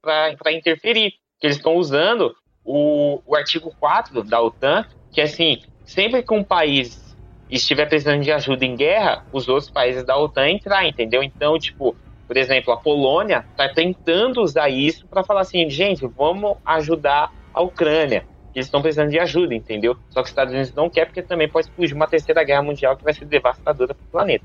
[0.00, 2.34] para interferir, que eles estão usando
[2.64, 7.07] o, o artigo 4 da OTAN, que é assim, sempre que um país
[7.50, 11.22] estiver precisando de ajuda em guerra, os outros países da OTAN entrar, entendeu?
[11.22, 11.96] Então, tipo,
[12.26, 17.62] por exemplo, a Polônia está tentando usar isso para falar assim, gente, vamos ajudar a
[17.62, 18.24] Ucrânia
[18.58, 19.96] eles estão precisando de ajuda, entendeu?
[20.10, 22.96] Só que os Estados Unidos não quer porque também pode explodir uma terceira guerra mundial
[22.96, 24.44] que vai ser devastadora para o planeta.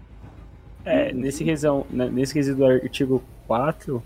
[0.85, 4.03] É, nesse quesito, né, nesse quesito do artigo 4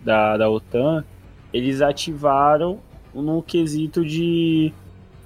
[0.00, 1.04] da, da OTAN,
[1.52, 2.78] eles ativaram
[3.12, 4.72] no quesito de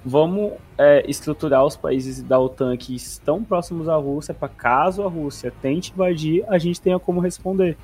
[0.05, 5.07] vamos é, estruturar os países da OTAN que estão próximos à Rússia para caso a
[5.07, 7.77] Rússia tente invadir, a gente tenha como responder.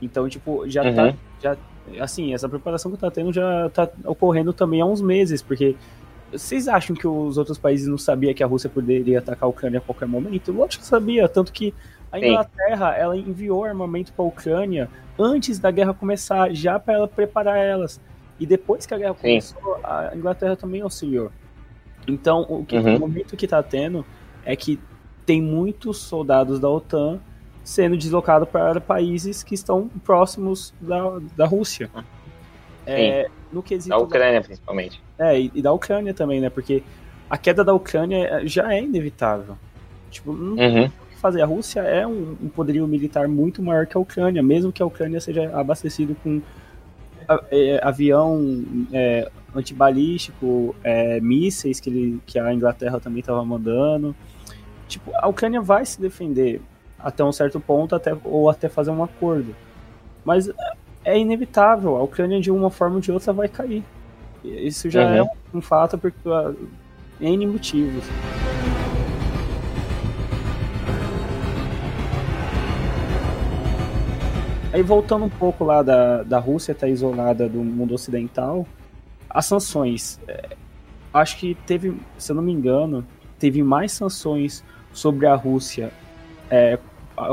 [0.00, 1.04] Então, tipo, já tá.
[1.04, 1.14] Uhum.
[1.42, 1.56] Já,
[2.00, 5.74] assim, essa preparação que tá tendo já tá ocorrendo também há uns meses, porque
[6.30, 9.78] vocês acham que os outros países não sabiam que a Rússia poderia atacar a Ucrânia
[9.78, 10.52] a qualquer momento?
[10.52, 11.74] Lógico que sabia, tanto que
[12.12, 12.26] a Sim.
[12.26, 14.88] Inglaterra ela enviou armamento para a Ucrânia
[15.18, 18.00] antes da guerra começar, já para ela preparar elas.
[18.38, 19.20] E depois que a guerra Sim.
[19.20, 21.32] começou, a Inglaterra também auxiliou.
[22.08, 22.96] Então, o, que, Uhum.
[22.96, 24.04] o momento que tá tendo
[24.44, 24.78] é que
[25.26, 27.20] tem muitos soldados da OTAN
[27.62, 31.90] sendo deslocados para países que estão próximos da, da Rússia.
[32.86, 35.02] É, no quesito Da Ucrânia, principalmente.
[35.18, 36.48] é, e, e da Ucrânia também, né?
[36.48, 36.82] Porque
[37.28, 39.58] a queda da Ucrânia já é inevitável.
[40.10, 40.84] Tipo, não tem Uhum.
[40.86, 41.42] o que fazer.
[41.42, 44.86] A Rússia é um, um poderio militar muito maior que a Ucrânia, mesmo que a
[44.86, 46.40] Ucrânia seja abastecido com
[47.50, 48.40] é, avião
[48.90, 54.14] é, antibalístico, é, mísseis que, ele, que a Inglaterra também estava mandando.
[54.86, 56.60] Tipo, a Ucrânia vai se defender
[56.98, 59.54] até um certo ponto, até, ou até fazer um acordo.
[60.24, 60.50] Mas
[61.04, 63.82] é inevitável, a Ucrânia de uma forma ou de outra vai cair.
[64.44, 65.14] Isso já Uhum.
[65.16, 66.56] é um, fato porque uh,
[67.20, 68.04] N motivos.
[74.72, 78.66] Aí voltando um pouco lá da, da Rússia estar isolada do mundo ocidental,
[79.30, 80.20] as sanções.
[80.28, 80.56] é,
[81.12, 83.04] acho que teve, se eu não me engano,
[83.38, 85.90] teve mais sanções sobre a Rússia
[86.50, 86.78] é,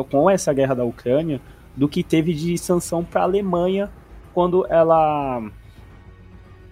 [0.10, 1.42] com essa guerra da Ucrânia
[1.76, 3.92] do que teve de sanção para a Alemanha
[4.34, 5.44] quando ela,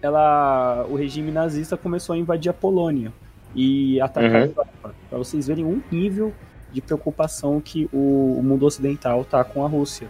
[0.01, 3.11] ela, o regime nazista começou a invadir a Polônia
[3.55, 4.37] e atacar Uhum.
[4.37, 4.95] a Europa.
[5.09, 6.33] Para vocês verem um nível
[6.71, 10.07] de preocupação que o, o mundo ocidental tá com a Rússia.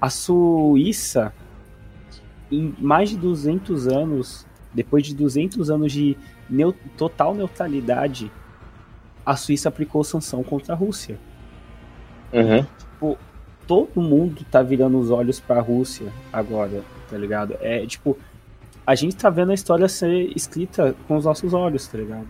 [0.00, 1.32] A Suíça,
[2.54, 6.16] em mais de 200 anos, depois de 200 anos de
[6.48, 8.30] neu- total neutralidade,
[9.24, 11.18] a Suíça aplicou sanção contra a Rússia
[12.32, 13.16] Uhum.
[13.66, 17.56] todo mundo tá virando os olhos pra Rússia agora, tá ligado?
[17.60, 18.18] É tipo,
[18.86, 22.26] a gente tá vendo a história ser escrita com os nossos olhos, tá ligado?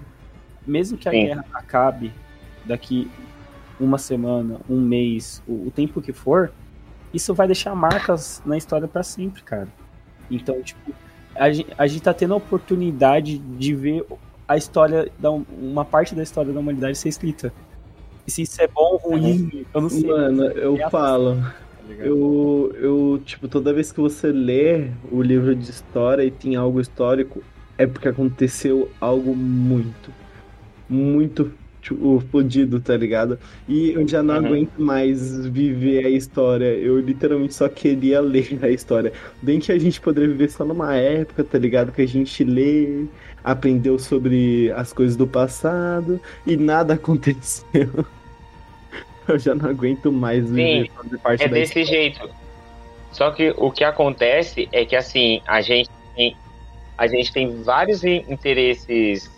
[0.67, 1.25] Mesmo que a Sim.
[1.27, 2.13] guerra acabe
[2.65, 3.11] daqui
[3.81, 6.53] uma semana, um mês, o, o tempo que for,
[7.13, 9.69] isso vai deixar marcas na história pra sempre, cara.
[10.31, 10.93] Então, tipo,
[11.35, 14.05] a gente, a gente tá tendo a oportunidade de ver
[14.47, 17.53] a história, da, uma parte da história da humanidade ser escrita.
[18.27, 20.07] E se isso é bom ou ruim, eu não sei.
[20.09, 21.37] Mano, eu É falo.
[21.37, 21.55] tá?
[21.99, 26.81] Eu, eu, tipo, toda vez que você lê o livro de história e tem algo
[26.81, 27.43] histórico,
[27.77, 30.11] é porque aconteceu algo muito,
[30.89, 31.53] muito
[31.85, 33.39] tipo, fodido, tá ligado?
[33.69, 34.47] E eu já não Uhum.
[34.47, 36.65] aguento mais viver a história.
[36.65, 39.13] Eu literalmente só queria ler a história.
[39.43, 41.93] Bem que a gente poderia viver só numa época, tá ligado?
[41.93, 43.05] Que a gente lê,
[43.45, 48.05] aprendeu sobre as coisas do passado e nada aconteceu.
[49.29, 52.29] Eu já não aguento mais viver fazer parte É da desse jeito.
[53.13, 56.37] Só que o que acontece é que assim, a gente tem,
[56.99, 59.31] a gente tem vários in- interesses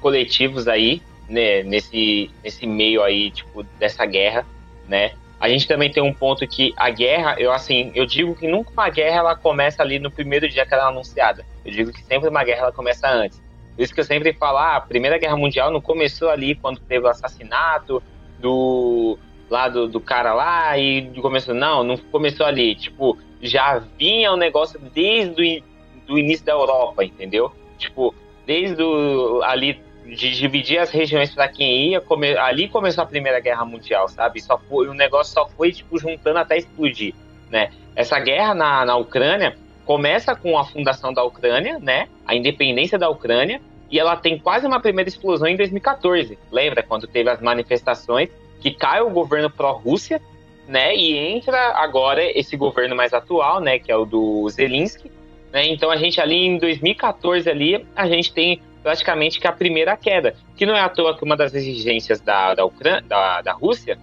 [0.00, 4.46] coletivos aí, né, nesse, nesse meio aí, tipo, dessa guerra,
[4.88, 5.12] né?
[5.40, 8.70] A gente também tem um ponto que a guerra, eu assim, eu digo que nunca
[8.70, 11.44] uma guerra ela começa ali no primeiro dia que ela é anunciada.
[11.64, 13.42] Eu digo que sempre uma guerra ela começa antes.
[13.76, 16.80] Por isso que eu sempre falo, ah, a Primeira Guerra Mundial não começou ali quando
[16.80, 18.02] teve o assassinato
[18.38, 19.18] do
[19.50, 24.80] lá do, cara lá e começou não, não começou ali, tipo, já vinha o negócio
[24.92, 27.52] desde o do início da Europa, entendeu?
[27.78, 28.14] Tipo,
[28.46, 33.40] desde o, ali de dividir as regiões para quem ia, come, ali começou a Primeira
[33.40, 34.40] Guerra Mundial, sabe?
[34.40, 37.14] Só foi o negócio só foi tipo juntando até explodir,
[37.50, 37.70] né?
[37.96, 42.08] Essa guerra na, na Ucrânia começa com a fundação da Ucrânia, né?
[42.26, 46.38] A independência da Ucrânia e ela tem quase uma primeira explosão em 2014.
[46.50, 48.28] Lembra quando teve as manifestações
[48.60, 50.20] que cai o governo pró-Rússia,
[50.66, 50.94] né?
[50.96, 53.78] E entra agora esse governo mais atual, né?
[53.78, 55.10] Que é o do Zelensky,
[55.52, 55.66] né?
[55.66, 60.36] Então a gente ali em 2014 ali a gente tem praticamente que a primeira queda,
[60.54, 63.98] que não é à toa que uma das exigências da da, Ucrânia, da, da Rússia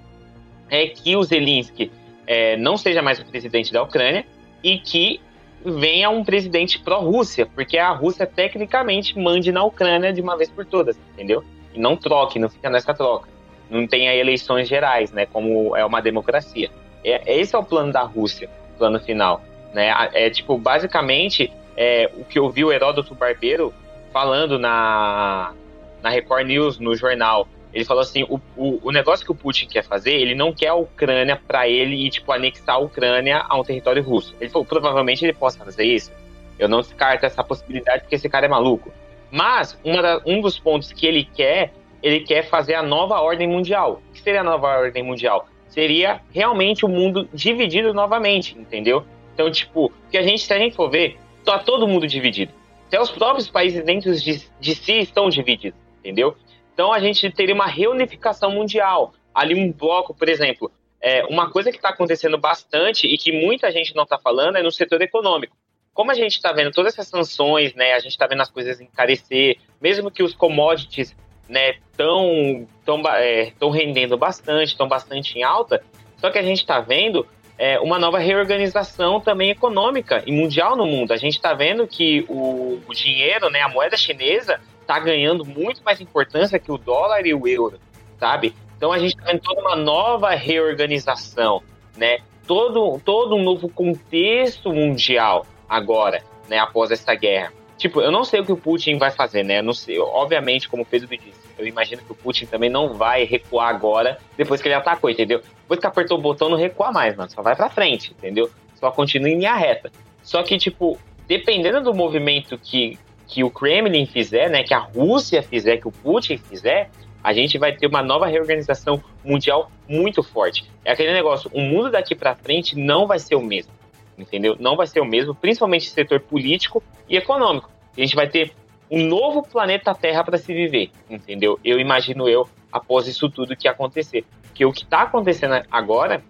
[0.70, 1.92] é que o Zelensky
[2.26, 4.26] é, não seja mais o presidente da Ucrânia
[4.64, 5.22] e que
[5.64, 10.66] venha um presidente pró-Rússia, porque a Rússia tecnicamente mande na Ucrânia de uma vez por
[10.66, 11.44] todas, entendeu?
[11.76, 13.30] E não troque, não fica nessa troca.
[13.70, 15.28] Não aí eleições gerais, né?
[15.28, 16.72] Como é uma democracia.
[17.06, 19.44] É, esse é o plano da Rússia, plano final.
[19.74, 19.94] Né?
[20.14, 23.72] É tipo, basicamente, é, o que eu vi o Heródoto Barbeiro
[24.12, 25.54] falando na,
[26.02, 27.48] na Record News, no jornal.
[27.74, 30.68] Ele falou assim: o, o, o negócio que o Putin quer fazer, ele não quer
[30.68, 34.36] a Ucrânia para ele e, tipo, anexar a Ucrânia a um território russo.
[34.40, 36.12] Ele falou: provavelmente ele possa fazer isso.
[36.60, 38.92] Eu não descarto essa possibilidade porque esse cara é maluco.
[39.32, 44.02] Mas da, um dos pontos que ele quer, ele quer fazer a nova ordem mundial.
[44.10, 45.48] O que seria a nova ordem mundial?
[45.70, 49.06] Seria realmente o mundo dividido novamente, entendeu?
[49.34, 52.52] Então, tipo, que a gente, se a gente for ver, tá todo mundo dividido.
[52.92, 56.36] Até os próprios países dentro de, de si estão divididos, entendeu?
[56.74, 59.14] Então a gente teria uma reunificação mundial.
[59.34, 60.70] Ali um bloco, por exemplo,
[61.02, 64.62] é, uma coisa que está acontecendo bastante e que muita gente não está falando é
[64.62, 65.56] no setor econômico.
[65.94, 68.82] Como a gente está vendo todas essas sanções, né, a gente está vendo as coisas
[68.82, 71.16] encarecer, mesmo que os commodities
[71.48, 75.82] né, tão, tão, é, tão rendendo bastante, estão bastante em alta,
[76.18, 77.26] só que a gente está vendo
[77.62, 81.12] é, uma nova reorganização também econômica e mundial no mundo.
[81.12, 85.84] A gente está vendo que o, o, dinheiro, né, a moeda chinesa, está ganhando muito
[85.84, 87.80] mais importância que o dólar e o euro,
[88.20, 88.56] sabe?
[88.76, 91.62] Então a gente está vendo toda uma nova reorganização,
[91.96, 92.18] né?
[92.48, 96.58] Todo, todo um novo contexto mundial agora, né?
[96.58, 97.54] Após essa guerra.
[97.78, 99.60] Tipo, eu não sei o que o Putin vai fazer, né?
[99.60, 100.00] Eu não sei.
[100.00, 104.18] Obviamente, como o Pedro disse, eu imagino que o Putin também não vai recuar agora,
[104.36, 105.42] depois que ele atacou, entendeu?
[105.62, 107.30] Depois que apertou o botão, não recua mais, mano.
[107.30, 108.50] Só vai pra frente, entendeu?
[108.76, 109.92] Só continua em linha reta.
[110.24, 112.98] Só que, tipo, dependendo do movimento que,
[113.28, 114.64] que o Kremlin fizer, né?
[114.64, 116.90] Que a Rússia fizer, que o Putin fizer,
[117.24, 120.70] a gente vai ter uma nova reorganização mundial muito forte.
[120.84, 123.72] É aquele negócio, o mundo daqui para frente não vai ser o mesmo,
[124.18, 124.56] entendeu?
[124.60, 127.70] Não vai ser o mesmo, principalmente no setor político e econômico.
[127.96, 128.54] A gente vai ter
[128.92, 131.58] um novo planeta Terra para se viver, entendeu?
[131.64, 134.26] Eu imagino eu após isso tudo que acontecer.
[134.44, 136.22] Porque o que está acontecendo agora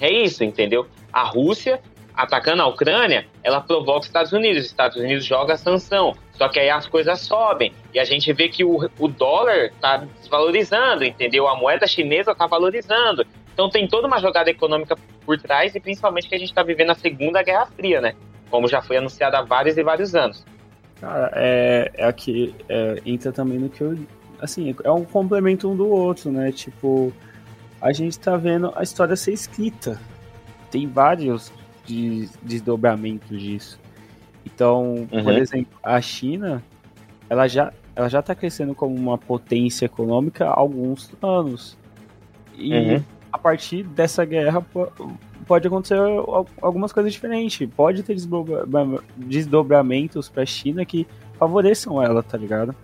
[0.00, 0.88] é isso, entendeu?
[1.12, 1.80] A Rússia
[2.14, 4.64] atacando a Ucrânia, ela provoca os Estados Unidos.
[4.64, 6.14] Os Estados Unidos joga sanção.
[6.32, 7.72] Só que aí as coisas sobem.
[7.92, 11.48] E a gente vê que o, o dólar está desvalorizando, entendeu?
[11.48, 13.26] A moeda chinesa está valorizando.
[13.52, 16.90] Então tem toda uma jogada econômica por trás e principalmente que a gente está vivendo
[16.90, 18.14] a Segunda Guerra Fria, né?
[18.50, 20.44] Como já foi anunciado há vários e vários anos.
[21.04, 23.94] Cara, é, é aqui, é, entra também no que eu.
[24.40, 26.50] Assim, é um complemento um do outro, né?
[26.50, 27.12] Tipo,
[27.78, 30.00] a gente tá vendo a história ser escrita.
[30.70, 31.52] Tem vários
[31.84, 33.78] de desdobramentos disso.
[34.46, 35.24] Então, uhum.
[35.24, 36.62] por exemplo, a China,
[37.28, 41.76] ela já ela já está crescendo como uma potência econômica há alguns anos.
[42.56, 43.04] E uhum.
[43.30, 44.64] a partir dessa guerra
[45.46, 45.98] pode acontecer
[46.60, 47.68] algumas coisas diferentes.
[47.74, 48.16] Pode ter
[49.16, 51.06] desdobramentos para a China que
[51.38, 52.74] favoreçam ela, tá ligado?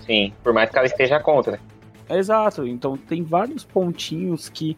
[0.00, 1.60] Sim, por mais que ela esteja contra.
[2.08, 4.76] Exato, então tem vários pontinhos que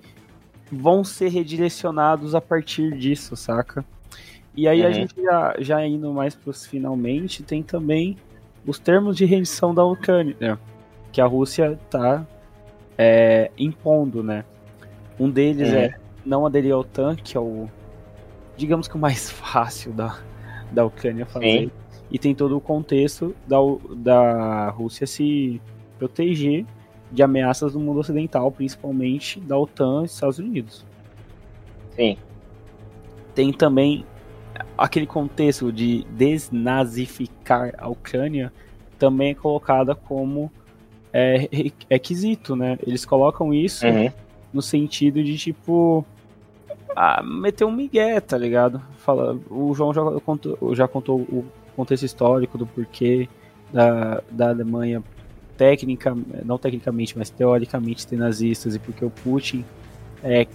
[0.71, 3.85] vão ser redirecionados a partir disso, saca?
[4.57, 4.87] E aí uhum.
[4.87, 8.17] a gente já, já indo mais pros finalmente, tem também
[8.67, 10.59] os termos de rendição da Ucrânia, né?
[11.13, 12.27] que a Rússia tá
[12.99, 14.45] é, impondo, né?
[15.19, 15.77] Um deles uhum.
[15.77, 15.95] é
[16.25, 17.68] não aderir ao OTAN, que é o,
[18.57, 20.18] digamos que o mais fácil da,
[20.70, 21.66] da Ucrânia fazer.
[21.66, 21.70] Sim.
[22.11, 23.57] E tem todo o contexto da,
[23.97, 25.61] da Rússia se
[25.99, 26.64] proteger
[27.11, 30.85] de ameaças do mundo ocidental, principalmente da OTAN e Estados Unidos.
[31.93, 32.16] Sim.
[33.35, 34.05] Tem também
[34.77, 38.53] aquele contexto de desnazificar a Ucrânia
[38.99, 40.51] também é colocada como
[41.12, 41.49] é,
[41.91, 42.79] requisito, né?
[42.87, 44.11] Eles colocam isso uhum.
[44.53, 46.05] no sentido de tipo
[46.97, 48.81] ah, meter um migué, tá ligado?
[48.99, 51.45] Fala, o João já contou, já contou o
[51.77, 53.29] contexto histórico do porquê
[53.73, 55.03] da, da Alemanha
[55.57, 59.65] técnica, não tecnicamente, mas teoricamente ter nazistas e porque o Putin
[60.23, 60.47] é,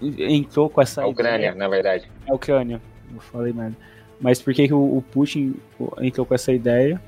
[0.00, 1.02] entrou com essa.
[1.02, 2.08] A Ucrânia, ideia, na verdade.
[2.28, 2.80] A Ucrânia,
[3.12, 3.76] eu falei merda.
[4.20, 5.54] Mas por que, o, o Putin
[6.00, 7.00] entrou com essa ideia?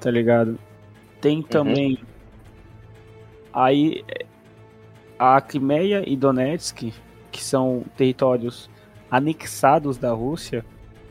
[0.00, 0.58] Tá ligado?
[1.20, 1.42] Tem uhum.
[1.42, 1.90] também.
[1.92, 2.06] Uhum.
[3.52, 4.04] Aí.
[5.18, 6.92] A Crimeia e Donetsk,
[7.32, 8.70] que são territórios
[9.10, 10.64] anexados da Rússia,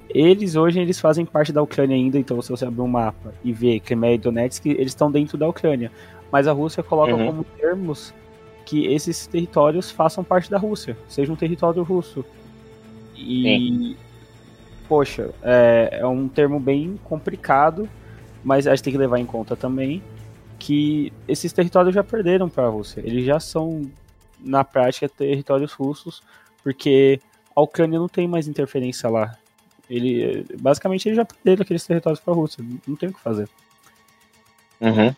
[0.10, 3.52] eles hoje eles fazem parte da Ucrânia ainda, então se você abrir um mapa e
[3.52, 5.92] ver Crimea e Donetsk, eles estão dentro da Ucrânia.
[6.32, 7.26] Mas a Rússia coloca uhum.
[7.26, 8.14] como termos
[8.66, 12.24] que esses territórios façam parte da Rússia, seja um território russo.
[13.16, 13.96] E, Sim.
[14.88, 17.90] poxa, é, é um termo bem complicado,
[18.44, 20.02] mas a gente tem que levar em conta também
[20.58, 23.02] que esses territórios já perderam para a Rússia.
[23.04, 23.82] Eles já são,
[24.42, 26.22] na prática, territórios russos,
[26.64, 27.20] porque
[27.56, 29.38] a Ucrânia não tem mais interferência lá.
[29.90, 32.64] Ele, basicamente, ele já perdeu aqueles territórios para a Rússia.
[32.88, 33.50] Não tem o que fazer.
[34.80, 35.14] Uhum.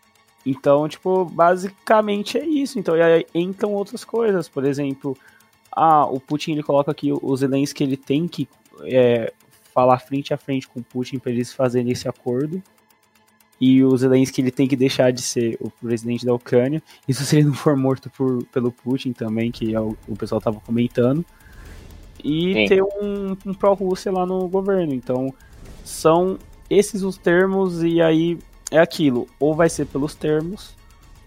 [0.45, 2.79] Então, tipo, basicamente é isso.
[2.79, 4.49] Então, aí entram outras coisas.
[4.49, 5.15] Por exemplo,
[5.71, 8.47] ah, o Putin ele coloca aqui os Zelensky ele tem que
[8.83, 9.31] é,
[9.73, 12.61] falar frente a frente com o Putin para eles fazerem esse acordo.
[13.65, 16.83] E o Zelensky ele tem que deixar de ser o presidente da Ucrânia.
[17.07, 20.39] Isso se ele não for morto por, pelo Putin também, que é o, o pessoal
[20.39, 21.23] estava comentando
[22.21, 22.65] e Sim.
[22.67, 24.93] ter um, um pró-Rússia lá no governo.
[24.93, 25.33] Então,
[25.85, 26.37] são
[26.69, 28.37] esses os termos e aí
[28.69, 30.75] é aquilo, ou vai ser pelos termos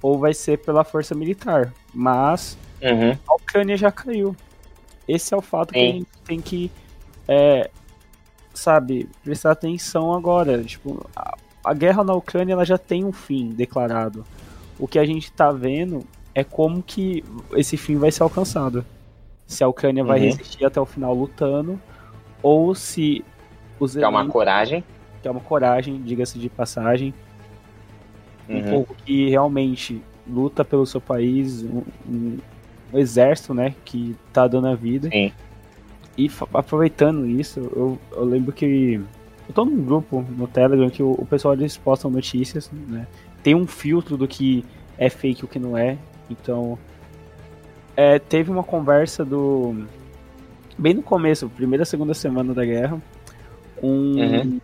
[0.03, 1.73] ou vai ser pela força militar.
[1.95, 3.17] Mas Uhum.
[3.27, 4.37] a Ucrânia já caiu.
[5.09, 5.89] Esse é o fato que Sim.
[5.89, 6.71] a gente tem que,
[7.27, 7.71] é,
[8.53, 10.63] sabe, prestar atenção agora.
[10.63, 11.35] Tipo, a,
[11.67, 14.25] a guerra na Ucrânia ela já tem um fim declarado.
[14.79, 16.05] O que a gente tá vendo
[16.35, 18.85] é como que esse fim vai ser alcançado.
[19.47, 20.25] Se a Ucrânia vai Uhum.
[20.27, 21.81] resistir até o final lutando,
[22.43, 23.25] ou se
[23.81, 24.85] os Que é uma coragem.
[25.23, 27.13] que é uma coragem, diga-se de passagem,
[28.49, 28.71] um Uhum.
[28.71, 32.39] povo que realmente luta pelo seu país, um, um-
[32.93, 35.09] um exército, né, que tá dando a vida.
[35.11, 35.33] Sim.
[36.19, 39.01] E aproveitando isso, eu, eu lembro que
[39.49, 43.07] eu tô num grupo no Telegram que o, o pessoal eles postam notícias, né?
[43.43, 44.65] Tem um filtro do que
[44.99, 45.97] é fake e o que não é.
[46.29, 46.79] Então,
[47.97, 49.85] é, teve uma conversa do
[50.79, 53.01] bem no começo, primeira segunda semana da guerra,
[53.83, 54.61] um, Uhum.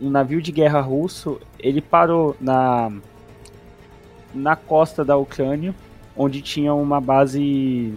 [0.00, 2.92] um navio de guerra russo, ele parou na
[4.34, 5.74] na costa da Ucrânia,
[6.14, 7.94] onde tinha uma base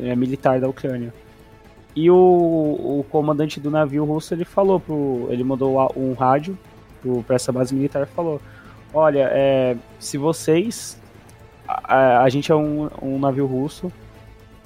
[0.00, 1.14] é, militar da Ucrânia.
[1.94, 5.26] E o, o comandante do navio russo ele falou pro.
[5.30, 6.58] Ele mandou um rádio
[7.02, 8.40] pro, pra essa base militar e falou:
[8.94, 11.00] Olha, é, se vocês.
[11.68, 13.90] A, a- gente é um, um navio russo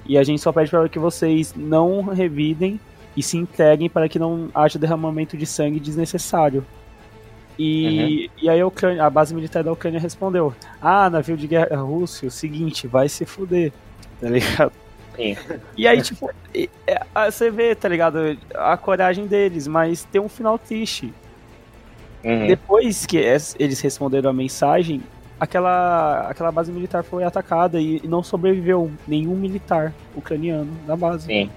[0.06, 2.80] e a gente só pede para que vocês não revidem
[3.16, 6.64] e se entreguem para que não haja derramamento de sangue desnecessário.
[7.58, 11.76] E, e aí a, Ucrânia- a base militar da Ucrânia respondeu: Ah, navio de guerra
[11.80, 13.72] russo, é o seguinte, vai se fuder.
[14.20, 14.72] Tá ligado?
[15.16, 15.36] Sim.
[15.76, 16.30] E aí, tipo,
[16.86, 18.36] é, você vê, tá ligado?
[18.54, 21.12] A coragem deles, mas tem um final triste.
[22.24, 22.46] Uhum.
[22.46, 25.02] Depois que es- eles responderam a mensagem,
[25.38, 31.26] aquela, aquela base militar foi atacada e, e não sobreviveu nenhum militar ucraniano na base.
[31.26, 31.50] Sim.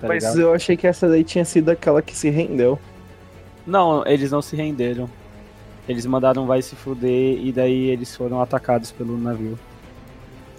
[0.00, 0.40] Tá Mas ligado?
[0.40, 2.78] eu achei que essa daí tinha sido aquela que se rendeu.
[3.66, 5.08] Não, eles não se renderam.
[5.88, 9.58] Eles mandaram vai se fuder e daí eles foram atacados pelo navio.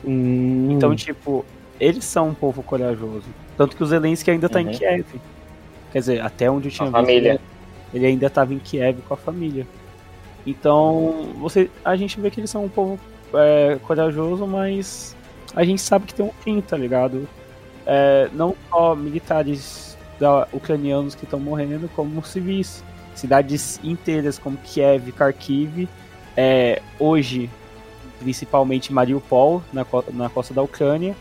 [0.06, 1.46] Hum, Então, tipo,
[1.82, 3.26] eles são um povo corajoso.
[3.58, 4.70] Tanto que o Zelensky ainda tá Uhum.
[4.70, 5.06] em Kiev.
[5.92, 7.42] Quer dizer, até onde eu tinha a família.
[7.94, 9.66] ele ainda tava em Kiev com a família.
[10.46, 13.00] Então, você, a gente vê que eles são um povo
[13.34, 15.16] é, corajoso, mas
[15.56, 17.28] a gente sabe que tem um fim, tá ligado?
[17.86, 22.84] É, não só militares da, ucranianos que estão morrendo, como civis.
[23.16, 25.90] Cidades inteiras como Kiev, Kharkiv,
[26.38, 27.50] é, hoje
[28.20, 31.16] principalmente Mariupol, na, na costa da Ucrânia.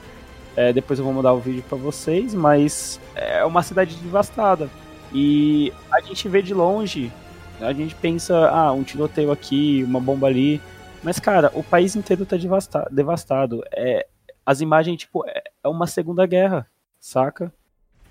[0.61, 4.68] É, depois eu vou mandar o vídeo para vocês, mas é uma cidade devastada.
[5.11, 7.11] E a gente vê de longe,
[7.58, 10.61] a gente pensa, ah, um tiroteio aqui, uma bomba ali.
[11.02, 13.62] Mas, cara, o país inteiro tá devasta- devastado.
[13.74, 14.06] É,
[14.44, 16.66] as imagens, tipo, é é uma segunda guerra,
[16.98, 17.50] saca?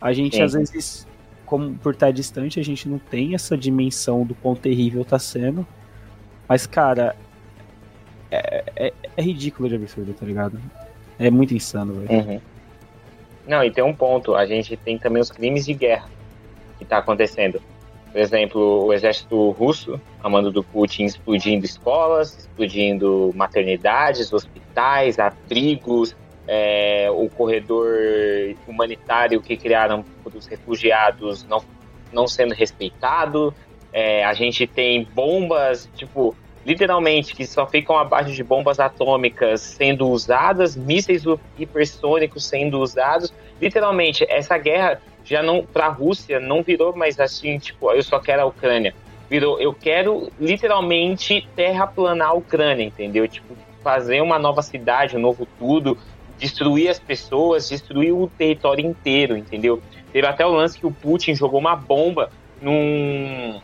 [0.01, 0.41] A gente, Sim.
[0.41, 1.07] às vezes,
[1.45, 5.67] como por estar distante, a gente não tem essa dimensão do quão terrível tá sendo.
[6.47, 7.15] Mas, cara,
[8.31, 10.59] é, é, é ridículo de absurdo, tá ligado?
[11.19, 12.21] É muito insano, velho.
[12.21, 12.41] Uhum.
[13.45, 14.35] Não, e tem um ponto.
[14.35, 16.09] A gente tem também os crimes de guerra
[16.77, 17.61] que tá acontecendo.
[18.11, 26.15] Por exemplo, o exército russo, a mando do Putin, explodindo escolas, explodindo maternidades, hospitais, abrigos,
[26.47, 27.87] é, o corredor
[28.67, 31.61] humanitário que criaram para os refugiados não,
[32.11, 33.53] não sendo respeitado.
[33.93, 40.07] É, a gente tem bombas, tipo, literalmente, que só ficam abaixo de bombas atômicas sendo
[40.09, 41.23] usadas, mísseis
[41.57, 43.33] hipersônicos sendo usados.
[43.61, 48.19] Literalmente, essa guerra já não, para a Rússia, não virou mais assim, tipo, eu só
[48.19, 48.93] quero a Ucrânia.
[49.29, 53.27] Virou, eu quero literalmente terraplanar a Ucrânia, entendeu?
[53.27, 55.97] Tipo, fazer uma nova cidade, um novo tudo,
[56.39, 59.81] destruir as pessoas, destruir o território inteiro, entendeu?
[60.11, 62.31] Teve até o lance que o Putin jogou uma bomba
[62.61, 63.59] num.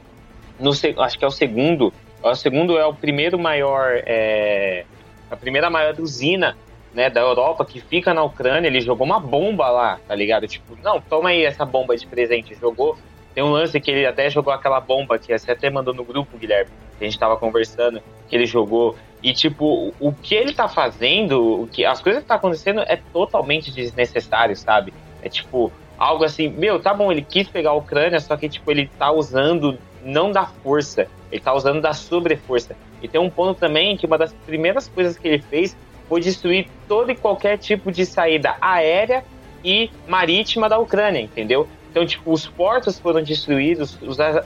[0.59, 1.91] No, acho que é o segundo.
[2.31, 4.01] O segundo é o primeiro maior.
[4.03, 4.83] é,
[5.29, 6.57] a primeira maior usina
[6.91, 8.67] né, da Europa que fica na Ucrânia.
[8.67, 10.47] Ele jogou uma bomba lá, tá ligado?
[10.47, 12.55] Tipo, não, toma aí essa bomba de presente.
[12.59, 12.97] Jogou.
[13.35, 16.37] Tem um lance que ele até jogou aquela bomba que você até mandou no grupo,
[16.37, 18.95] Guilherme, que a gente tava conversando, que ele jogou.
[19.21, 22.97] E, tipo, o que ele tá fazendo, o que, as coisas que tá acontecendo é
[23.11, 24.93] totalmente desnecessário, sabe?
[25.21, 28.71] É tipo, algo assim, meu, tá bom, ele quis pegar a Ucrânia, só que, tipo,
[28.71, 32.75] ele tá usando não da força, ele tá usando da sobreforça.
[33.01, 35.75] E tem um ponto também que uma das primeiras coisas que ele fez
[36.07, 39.25] foi destruir todo e qualquer tipo de saída aérea
[39.63, 41.67] e marítima da Ucrânia, entendeu?
[41.89, 44.43] Então, tipo, os portos foram destruídos, os, aer-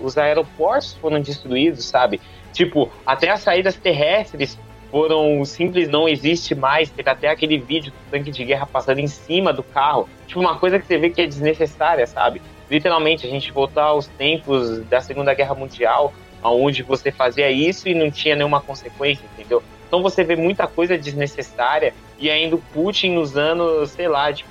[0.00, 2.20] os aeroportos foram destruídos, sabe?
[2.52, 4.58] Tipo, até as saídas terrestres
[4.90, 6.90] foram simples, não existe mais.
[6.90, 10.08] Teve até aquele vídeo do tanque de guerra passando em cima do carro.
[10.26, 12.40] Tipo, uma coisa que você vê que é desnecessária, sabe?
[12.70, 16.12] Literalmente, a gente voltar aos tempos da Segunda Guerra Mundial,
[16.42, 19.62] onde você fazia isso e não tinha nenhuma consequência, entendeu?
[19.86, 24.50] Então você vê muita coisa desnecessária e ainda o Putin usando, sei lá, tipo,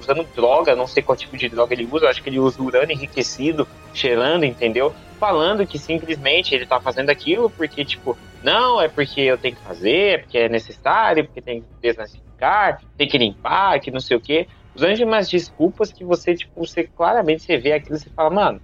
[0.00, 2.94] usando droga, não sei qual tipo de droga ele usa, acho que ele usa urânio
[2.94, 4.94] enriquecido, cheirando, entendeu?
[5.18, 9.62] Falando que simplesmente ele tá fazendo aquilo porque, tipo, não, é porque eu tenho que
[9.62, 14.16] fazer, é porque é necessário, porque tem que desnazificar, tem que limpar, que não sei
[14.16, 14.46] o quê.
[14.76, 18.60] Usando umas desculpas que você, tipo, você claramente você vê aquilo e você fala, mano,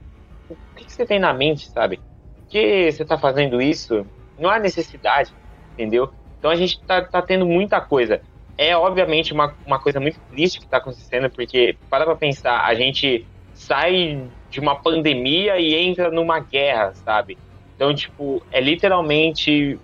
[0.48, 2.00] o que, que você tem na mente, sabe?
[2.48, 4.06] que você tá fazendo isso?
[4.38, 5.32] Não há necessidade,
[5.72, 6.12] entendeu?
[6.38, 8.20] Então a gente tá, tá tendo muita coisa
[8.56, 12.74] é obviamente uma, uma coisa muito triste que está acontecendo, porque, para pra pensar, a
[12.74, 17.38] gente sai de uma pandemia e entra numa guerra, sabe?
[17.74, 19.78] Então, tipo, é literalmente.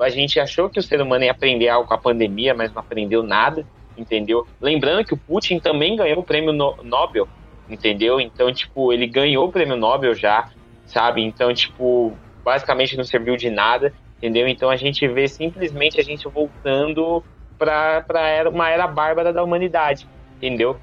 [0.00, 2.80] A gente achou que o ser humano ia aprender algo com a pandemia, mas não
[2.80, 3.64] aprendeu nada,
[3.96, 4.46] entendeu?
[4.60, 7.28] Lembrando que o Putin também ganhou o prêmio no Nobel,
[7.68, 8.20] entendeu?
[8.20, 10.50] Então, tipo, ele ganhou o prêmio Nobel já,
[10.86, 11.22] sabe?
[11.22, 14.46] Então, tipo, basicamente não serviu de nada, entendeu?
[14.46, 17.24] Então a gente vê simplesmente a gente voltando
[17.58, 20.78] para uma era bárbara da humanidade, entendeu?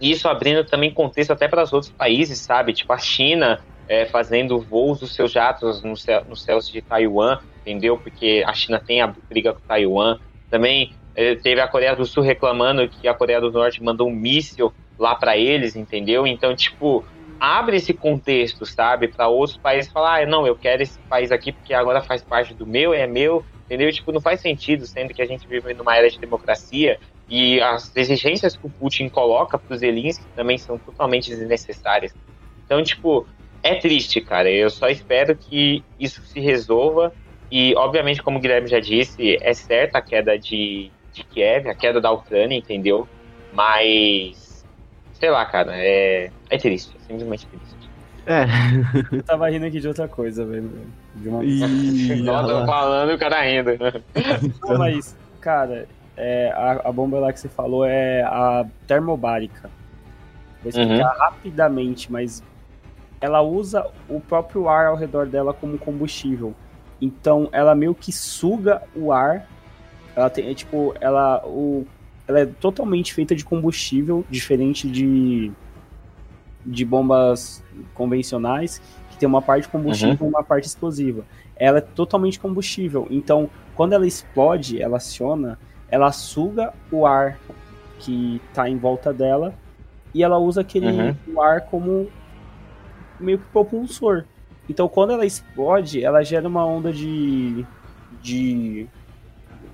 [0.00, 2.72] Isso abrindo também contexto até para os outros países, sabe?
[2.72, 7.38] Tipo a China é, fazendo voos dos seus jatos no céu, nos céus de Taiwan,
[7.60, 7.96] entendeu?
[7.98, 10.18] Porque a China tem a briga com Taiwan.
[10.50, 10.92] Também
[11.42, 15.14] teve a Coreia do Sul reclamando que a Coreia do Norte mandou um míssil lá
[15.14, 16.26] para eles, entendeu?
[16.26, 17.04] Então, tipo,
[17.40, 19.08] abre esse contexto, sabe?
[19.08, 22.54] Para outros países falar, ah, não, eu quero esse país aqui porque agora faz parte
[22.54, 23.90] do meu, é meu, entendeu?
[23.92, 26.98] Tipo, não faz sentido, sendo que a gente vive numa era de democracia
[27.28, 32.14] e as exigências que o Putin coloca para os Zelensky também são totalmente desnecessárias.
[32.64, 33.26] Então, tipo,
[33.62, 34.50] é triste, cara.
[34.50, 37.12] Eu só espero que isso se resolva
[37.50, 41.74] e, obviamente, como o Guilherme já disse, é certa a queda de, de Kiev, a
[41.74, 43.08] queda da Ucrânia, entendeu?
[43.52, 44.64] Mas,
[45.14, 47.76] sei lá, cara, é, é triste, é simplesmente triste.
[48.26, 48.44] É.
[49.16, 50.70] Eu tava rindo aqui de outra coisa, velho.
[51.14, 51.44] De uma...
[51.44, 53.70] Ih, tô falando e o cara rindo.
[54.62, 59.70] Não, mas, cara, é, a, a, bomba lá que você falou é a termobárica.
[60.62, 61.18] Vou explicar uhum.
[61.18, 62.42] rapidamente, mas
[63.20, 66.54] ela usa o próprio ar ao redor dela como combustível.
[67.00, 69.46] Então ela meio que suga o ar.
[70.16, 71.86] Ela tem, é, tipo, ela, o,
[72.26, 75.52] ela é totalmente feita de combustível, diferente de
[76.66, 77.62] de bombas
[77.94, 80.26] convencionais, que tem uma parte combustível uhum.
[80.26, 81.24] e uma parte explosiva.
[81.54, 83.06] Ela é totalmente combustível.
[83.08, 85.58] Então, quando ela explode, ela aciona,
[85.88, 87.38] ela suga o ar
[88.00, 89.54] que está em volta dela
[90.12, 91.40] e ela usa aquele uhum.
[91.40, 92.08] ar como
[93.20, 94.24] meio que propulsor.
[94.68, 97.64] Então, quando ela explode, ela gera uma onda de,
[98.20, 98.88] de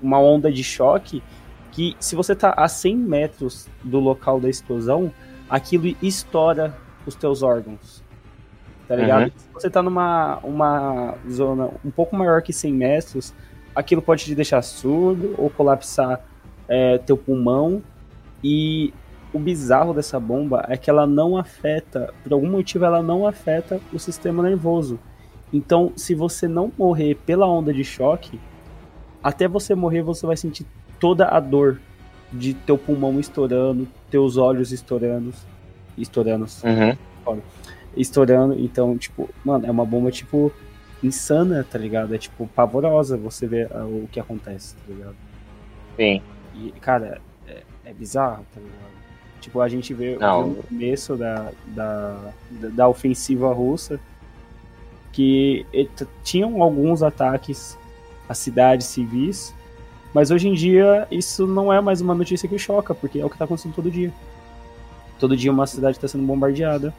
[0.03, 1.23] uma onda de choque
[1.71, 5.11] que, se você está a 100 metros do local da explosão,
[5.49, 8.03] aquilo estoura os teus órgãos.
[8.87, 9.23] Tá ligado?
[9.23, 9.31] Uhum.
[9.37, 13.33] Se você tá numa uma zona um pouco maior que 100 metros,
[13.73, 16.21] aquilo pode te deixar surdo ou colapsar
[16.67, 17.81] é, teu pulmão.
[18.43, 18.93] E
[19.33, 23.79] o bizarro dessa bomba é que ela não afeta, por algum motivo, ela não afeta
[23.91, 24.99] o sistema nervoso.
[25.51, 28.39] Então, se você não morrer pela onda de choque,
[29.23, 30.65] até você morrer você vai sentir
[30.99, 31.79] toda a dor
[32.31, 35.33] de teu pulmão estourando, teus olhos estourando,
[35.97, 36.47] estourando.
[36.63, 37.41] Uhum.
[37.95, 40.51] Estourando, então, tipo, mano, é uma bomba, tipo,
[41.03, 42.13] insana, tá ligado?
[42.13, 45.15] É, tipo, pavorosa você ver uh, o que acontece, tá ligado?
[45.95, 46.21] Sim.
[46.55, 48.93] E, cara, é, é bizarro, tá ligado?
[49.39, 50.47] Tipo, a gente vê Não.
[50.47, 53.99] no começo da, da, da ofensiva russa
[55.11, 55.65] que
[56.23, 57.77] tinham alguns ataques
[58.27, 59.53] a cidades civis,
[60.13, 63.29] mas hoje em dia isso não é mais uma notícia que choca, porque é o
[63.29, 64.11] que tá acontecendo todo dia.
[65.19, 66.93] Todo dia uma cidade está sendo bombardeada.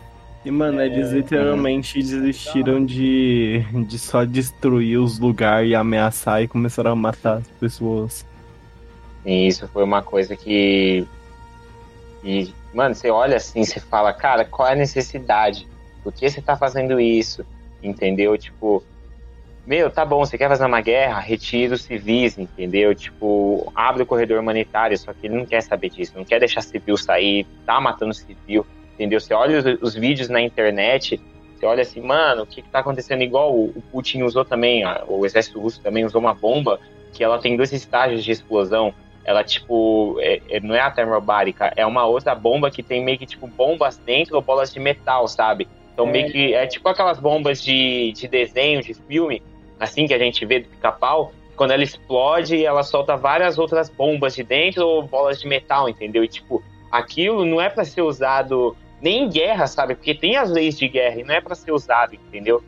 [0.45, 6.49] E, mano, é, eles literalmente desistiram de, de só destruir os lugares e ameaçar e
[6.49, 8.27] começaram a matar as pessoas.
[9.25, 11.07] E isso foi uma coisa que.
[12.23, 15.67] E, mano, você olha assim, você fala, cara, qual é a necessidade?
[16.03, 17.45] Por que você tá fazendo isso?
[17.83, 18.37] Entendeu?
[18.37, 18.83] Tipo,
[19.67, 22.95] meu, tá bom, você quer fazer uma guerra, retira os civis, entendeu?
[22.95, 26.61] Tipo, abre o corredor humanitário, só que ele não quer saber disso, não quer deixar
[26.61, 29.19] civil sair, tá matando civil, entendeu?
[29.19, 31.19] Você olha os, os vídeos na internet,
[31.57, 33.23] você olha assim, mano, o que, que tá acontecendo?
[33.23, 36.79] Igual o, o Putin usou também, a, o exército russo também usou uma bomba
[37.15, 38.93] que ela tem dois estágios de explosão.
[39.25, 43.17] Ela, tipo, é, é, não é a termobárica, é uma outra bomba que tem meio
[43.17, 45.67] que, tipo, bombas dentro ou bolas de metal, sabe?
[45.95, 46.11] Então, é.
[46.11, 49.43] meio que é tipo aquelas bombas de, de desenho, de filme,
[49.79, 54.35] assim que a gente vê do pica-pau, quando ela explode, ela solta várias outras bombas
[54.35, 56.25] de dentro ou bolas de metal, entendeu?
[56.25, 59.95] E, tipo, aquilo não é para ser usado nem em guerra, sabe?
[59.95, 62.63] Porque tem as leis de guerra e não é para ser usado, entendeu?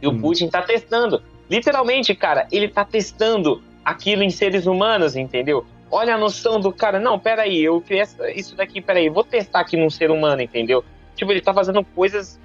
[0.00, 1.22] E o Putin tá testando.
[1.48, 5.64] Literalmente, cara, ele tá testando aquilo em seres humanos, entendeu?
[5.90, 8.04] Olha a noção do cara, não, peraí, eu criei
[8.34, 10.84] isso daqui, peraí, vou testar aqui num ser humano, entendeu?
[11.16, 12.40] Tipo, ele tá fazendo coisas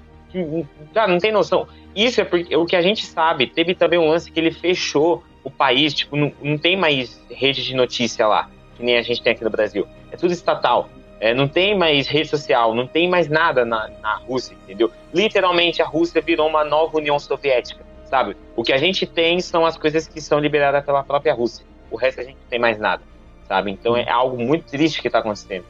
[0.93, 1.67] cara, não tem noção.
[1.95, 5.23] Isso é porque o que a gente sabe, teve também um lance que ele fechou
[5.43, 9.21] o país, tipo, não, não tem mais rede de notícia lá, que nem a gente
[9.21, 9.87] tem aqui no Brasil.
[10.11, 10.89] É tudo estatal.
[11.19, 14.91] É, não tem mais rede social, não tem mais nada na, na Rússia, entendeu?
[15.13, 18.35] Literalmente a Rússia virou uma nova União Soviética, sabe?
[18.55, 21.65] O que a gente tem são as coisas que são liberadas pela própria Rússia.
[21.89, 23.01] O resto a gente não tem mais nada,
[23.47, 23.71] sabe?
[23.71, 25.65] Então é algo muito triste que está acontecendo.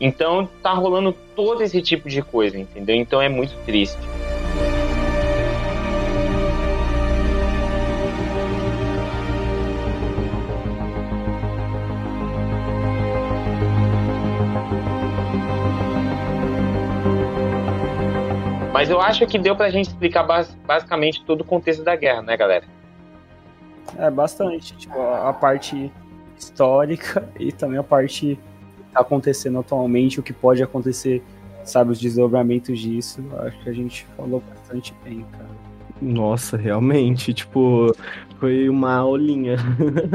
[0.00, 2.94] Então tá rolando todo esse tipo de coisa, entendeu?
[2.94, 3.98] Então é muito triste.
[18.72, 20.22] Mas eu acho que deu pra gente explicar
[20.64, 22.64] basicamente todo o contexto da guerra, né, galera?
[23.98, 24.76] É, bastante.
[24.76, 25.92] Tipo, a parte
[26.38, 28.38] histórica e também a parte
[28.88, 31.22] que tá acontecendo atualmente, o que pode acontecer,
[31.64, 33.22] sabe, os desdobramentos disso.
[33.40, 35.48] Acho que a gente falou bastante bem, cara.
[36.00, 37.94] Nossa, realmente, tipo,
[38.38, 39.56] foi uma aulinha.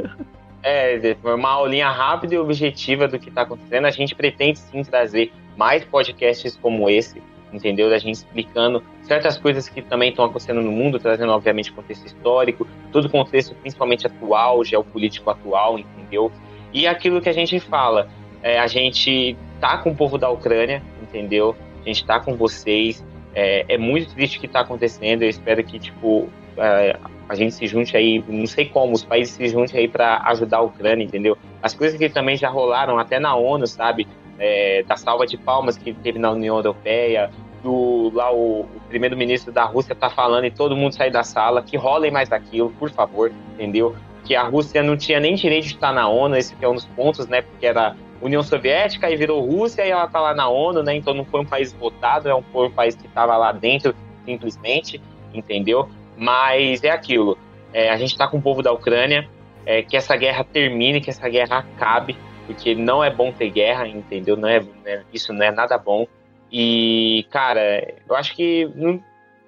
[0.64, 3.86] é, foi uma aulinha rápida e objetiva do que tá acontecendo.
[3.86, 7.22] A gente pretende sim trazer mais podcasts como esse
[7.54, 7.90] entendeu?
[7.90, 12.68] Da gente explicando certas coisas que também estão acontecendo no mundo, trazendo, obviamente, contexto histórico,
[12.92, 16.32] todo o contexto principalmente atual, geopolítico atual, entendeu?
[16.74, 18.10] E aquilo que a gente fala,
[18.44, 21.56] é, a gente tá com o povo da Ucrânia, entendeu?
[21.82, 23.04] A gente tá com vocês.
[23.34, 25.24] É, é muito triste o que tá acontecendo.
[25.24, 26.98] Eu espero que, tipo, é,
[27.28, 30.58] a gente se junte aí, não sei como, os países se juntem aí para ajudar
[30.58, 31.38] a Ucrânia, entendeu?
[31.62, 34.08] As coisas que também já rolaram até na ONU, sabe?
[34.38, 37.32] É, da salva de palmas que teve na União Europeia,
[37.64, 41.64] do lá o, o primeiro-ministro da Rússia tá falando e todo mundo sair da sala,
[41.64, 43.96] que rolem mais daquilo, por favor, entendeu?
[44.26, 46.86] Que a Rússia não tinha nem direito de estar na ONU, esse é um dos
[46.86, 47.42] pontos, né?
[47.42, 50.96] Porque era União Soviética e virou Rússia e ela tá lá na ONU, né?
[50.96, 53.94] Então não foi um país votado, é um, foi um país que estava lá dentro
[54.26, 55.02] simplesmente,
[55.34, 55.90] entendeu?
[56.18, 57.38] Mas é aquilo.
[57.74, 59.28] É, a gente está com o povo da Ucrânia,
[59.66, 63.88] é, que essa guerra termine, que essa guerra acabe, porque não é bom ter guerra,
[63.88, 64.38] entendeu?
[64.38, 65.04] Não é, né?
[65.14, 66.08] isso não é nada bom.
[66.52, 68.70] E, cara, eu acho que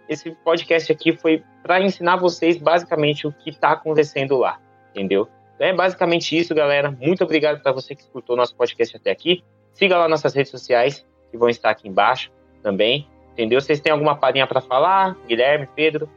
[0.10, 4.57] esse podcast aqui foi para ensinar vocês basicamente o que está acontecendo lá,
[4.91, 5.30] entendeu?
[5.56, 6.91] Então é basicamente isso, galera.
[6.91, 9.44] Muito obrigado para você que escutou nosso podcast até aqui.
[9.73, 13.07] Siga lá nossas redes sociais, que vão estar aqui embaixo também.
[13.34, 13.60] Entendeu?
[13.60, 15.15] Vocês têm alguma palhinha para falar?
[15.27, 16.10] Guilherme, Pedro?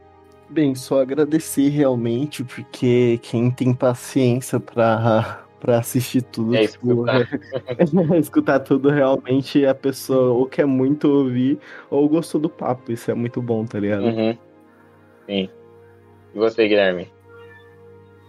[0.48, 6.54] Bem, só agradecer realmente, porque quem tem paciência para para assistir tudo.
[6.54, 8.14] É, tipo, escutar.
[8.18, 11.58] escutar tudo realmente a pessoa ou quer muito ouvir
[11.90, 12.92] ou gostou do papo.
[12.92, 14.04] Isso é muito bom, tá ligado?
[14.04, 14.38] Uhum.
[15.26, 15.50] Sim.
[16.34, 17.10] E você, Guilherme?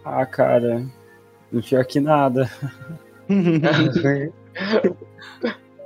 [0.04, 0.84] Ah, cara.
[1.52, 2.50] Não tinha aqui nada.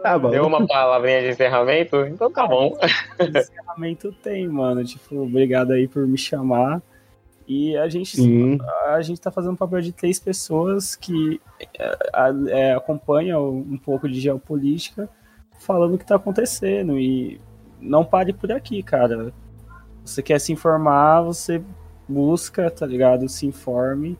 [0.02, 0.30] tá bom.
[0.30, 1.96] Deu uma palavrinha de encerramento?
[2.06, 2.76] Então tá bom.
[3.20, 4.84] encerramento tem, mano.
[4.84, 6.82] Tipo, obrigado aí por me chamar.
[7.46, 8.16] E a gente,
[8.86, 11.40] a gente tá fazendo o papel de três pessoas que
[11.78, 11.98] é,
[12.48, 15.10] é, acompanham um pouco de geopolítica,
[15.60, 16.98] falando o que tá acontecendo.
[16.98, 17.38] E
[17.78, 19.32] não pare por aqui, cara.
[20.02, 21.62] Você quer se informar, você
[22.08, 23.28] busca, tá ligado?
[23.28, 24.18] Se informe.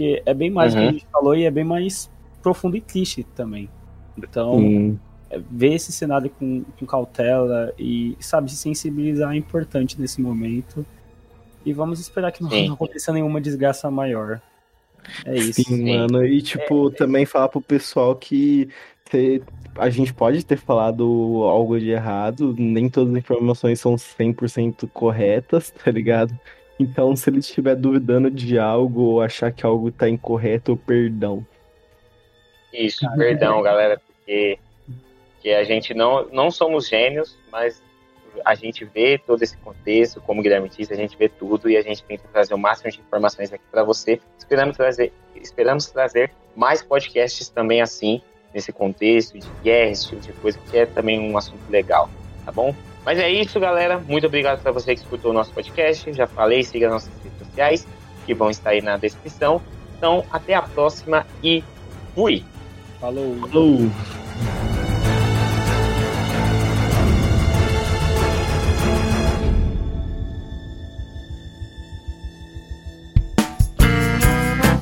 [0.00, 0.80] Porque é bem mais uhum.
[0.80, 0.98] do que a uhum.
[0.98, 2.10] gente falou e é bem mais
[2.42, 3.68] profundo e triste também.
[4.16, 4.98] Então,
[5.28, 10.86] é, ver esse cenário com, com cautela e, sabe, se sensibilizar é importante nesse momento.
[11.66, 14.40] E vamos esperar que não, não aconteça nenhuma desgraça maior.
[15.26, 15.64] É isso.
[15.64, 15.98] Sim, Sim.
[15.98, 16.24] mano.
[16.24, 18.70] E, tipo, é, também falar pro pessoal que
[19.04, 19.42] ter,
[19.76, 21.04] a gente pode ter falado
[21.44, 26.34] algo de errado, nem todas as informações são 100% corretas, tá ligado?
[26.80, 31.46] Então, se ele estiver duvidando de algo ou achar que algo tá incorreto, perdão.
[32.72, 34.58] Isso, perdão, galera, porque,
[35.34, 37.82] porque a gente não, não somos gênios, mas
[38.46, 41.76] a gente vê todo esse contexto, como o Guilherme disse, a gente vê tudo e
[41.76, 44.18] a gente tenta trazer o máximo de informações aqui para você.
[44.38, 48.22] Esperamos trazer, esperamos trazer mais podcasts também assim,
[48.54, 52.08] nesse contexto de guerra, esse tipo de coisa, que é também um assunto legal,
[52.46, 52.74] tá bom?
[53.04, 53.98] Mas é isso, galera.
[53.98, 56.12] Muito obrigado para você que escutou o nosso podcast.
[56.12, 57.86] Já falei, siga nossas redes sociais,
[58.26, 59.60] que vão estar aí na descrição.
[59.96, 61.64] Então, até a próxima e
[62.14, 62.44] fui!
[63.00, 63.36] Falou!
[63.40, 63.90] Falou.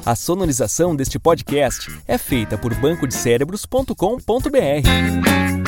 [0.09, 5.68] A sonorização deste podcast é feita por bancodecérebros.com.br.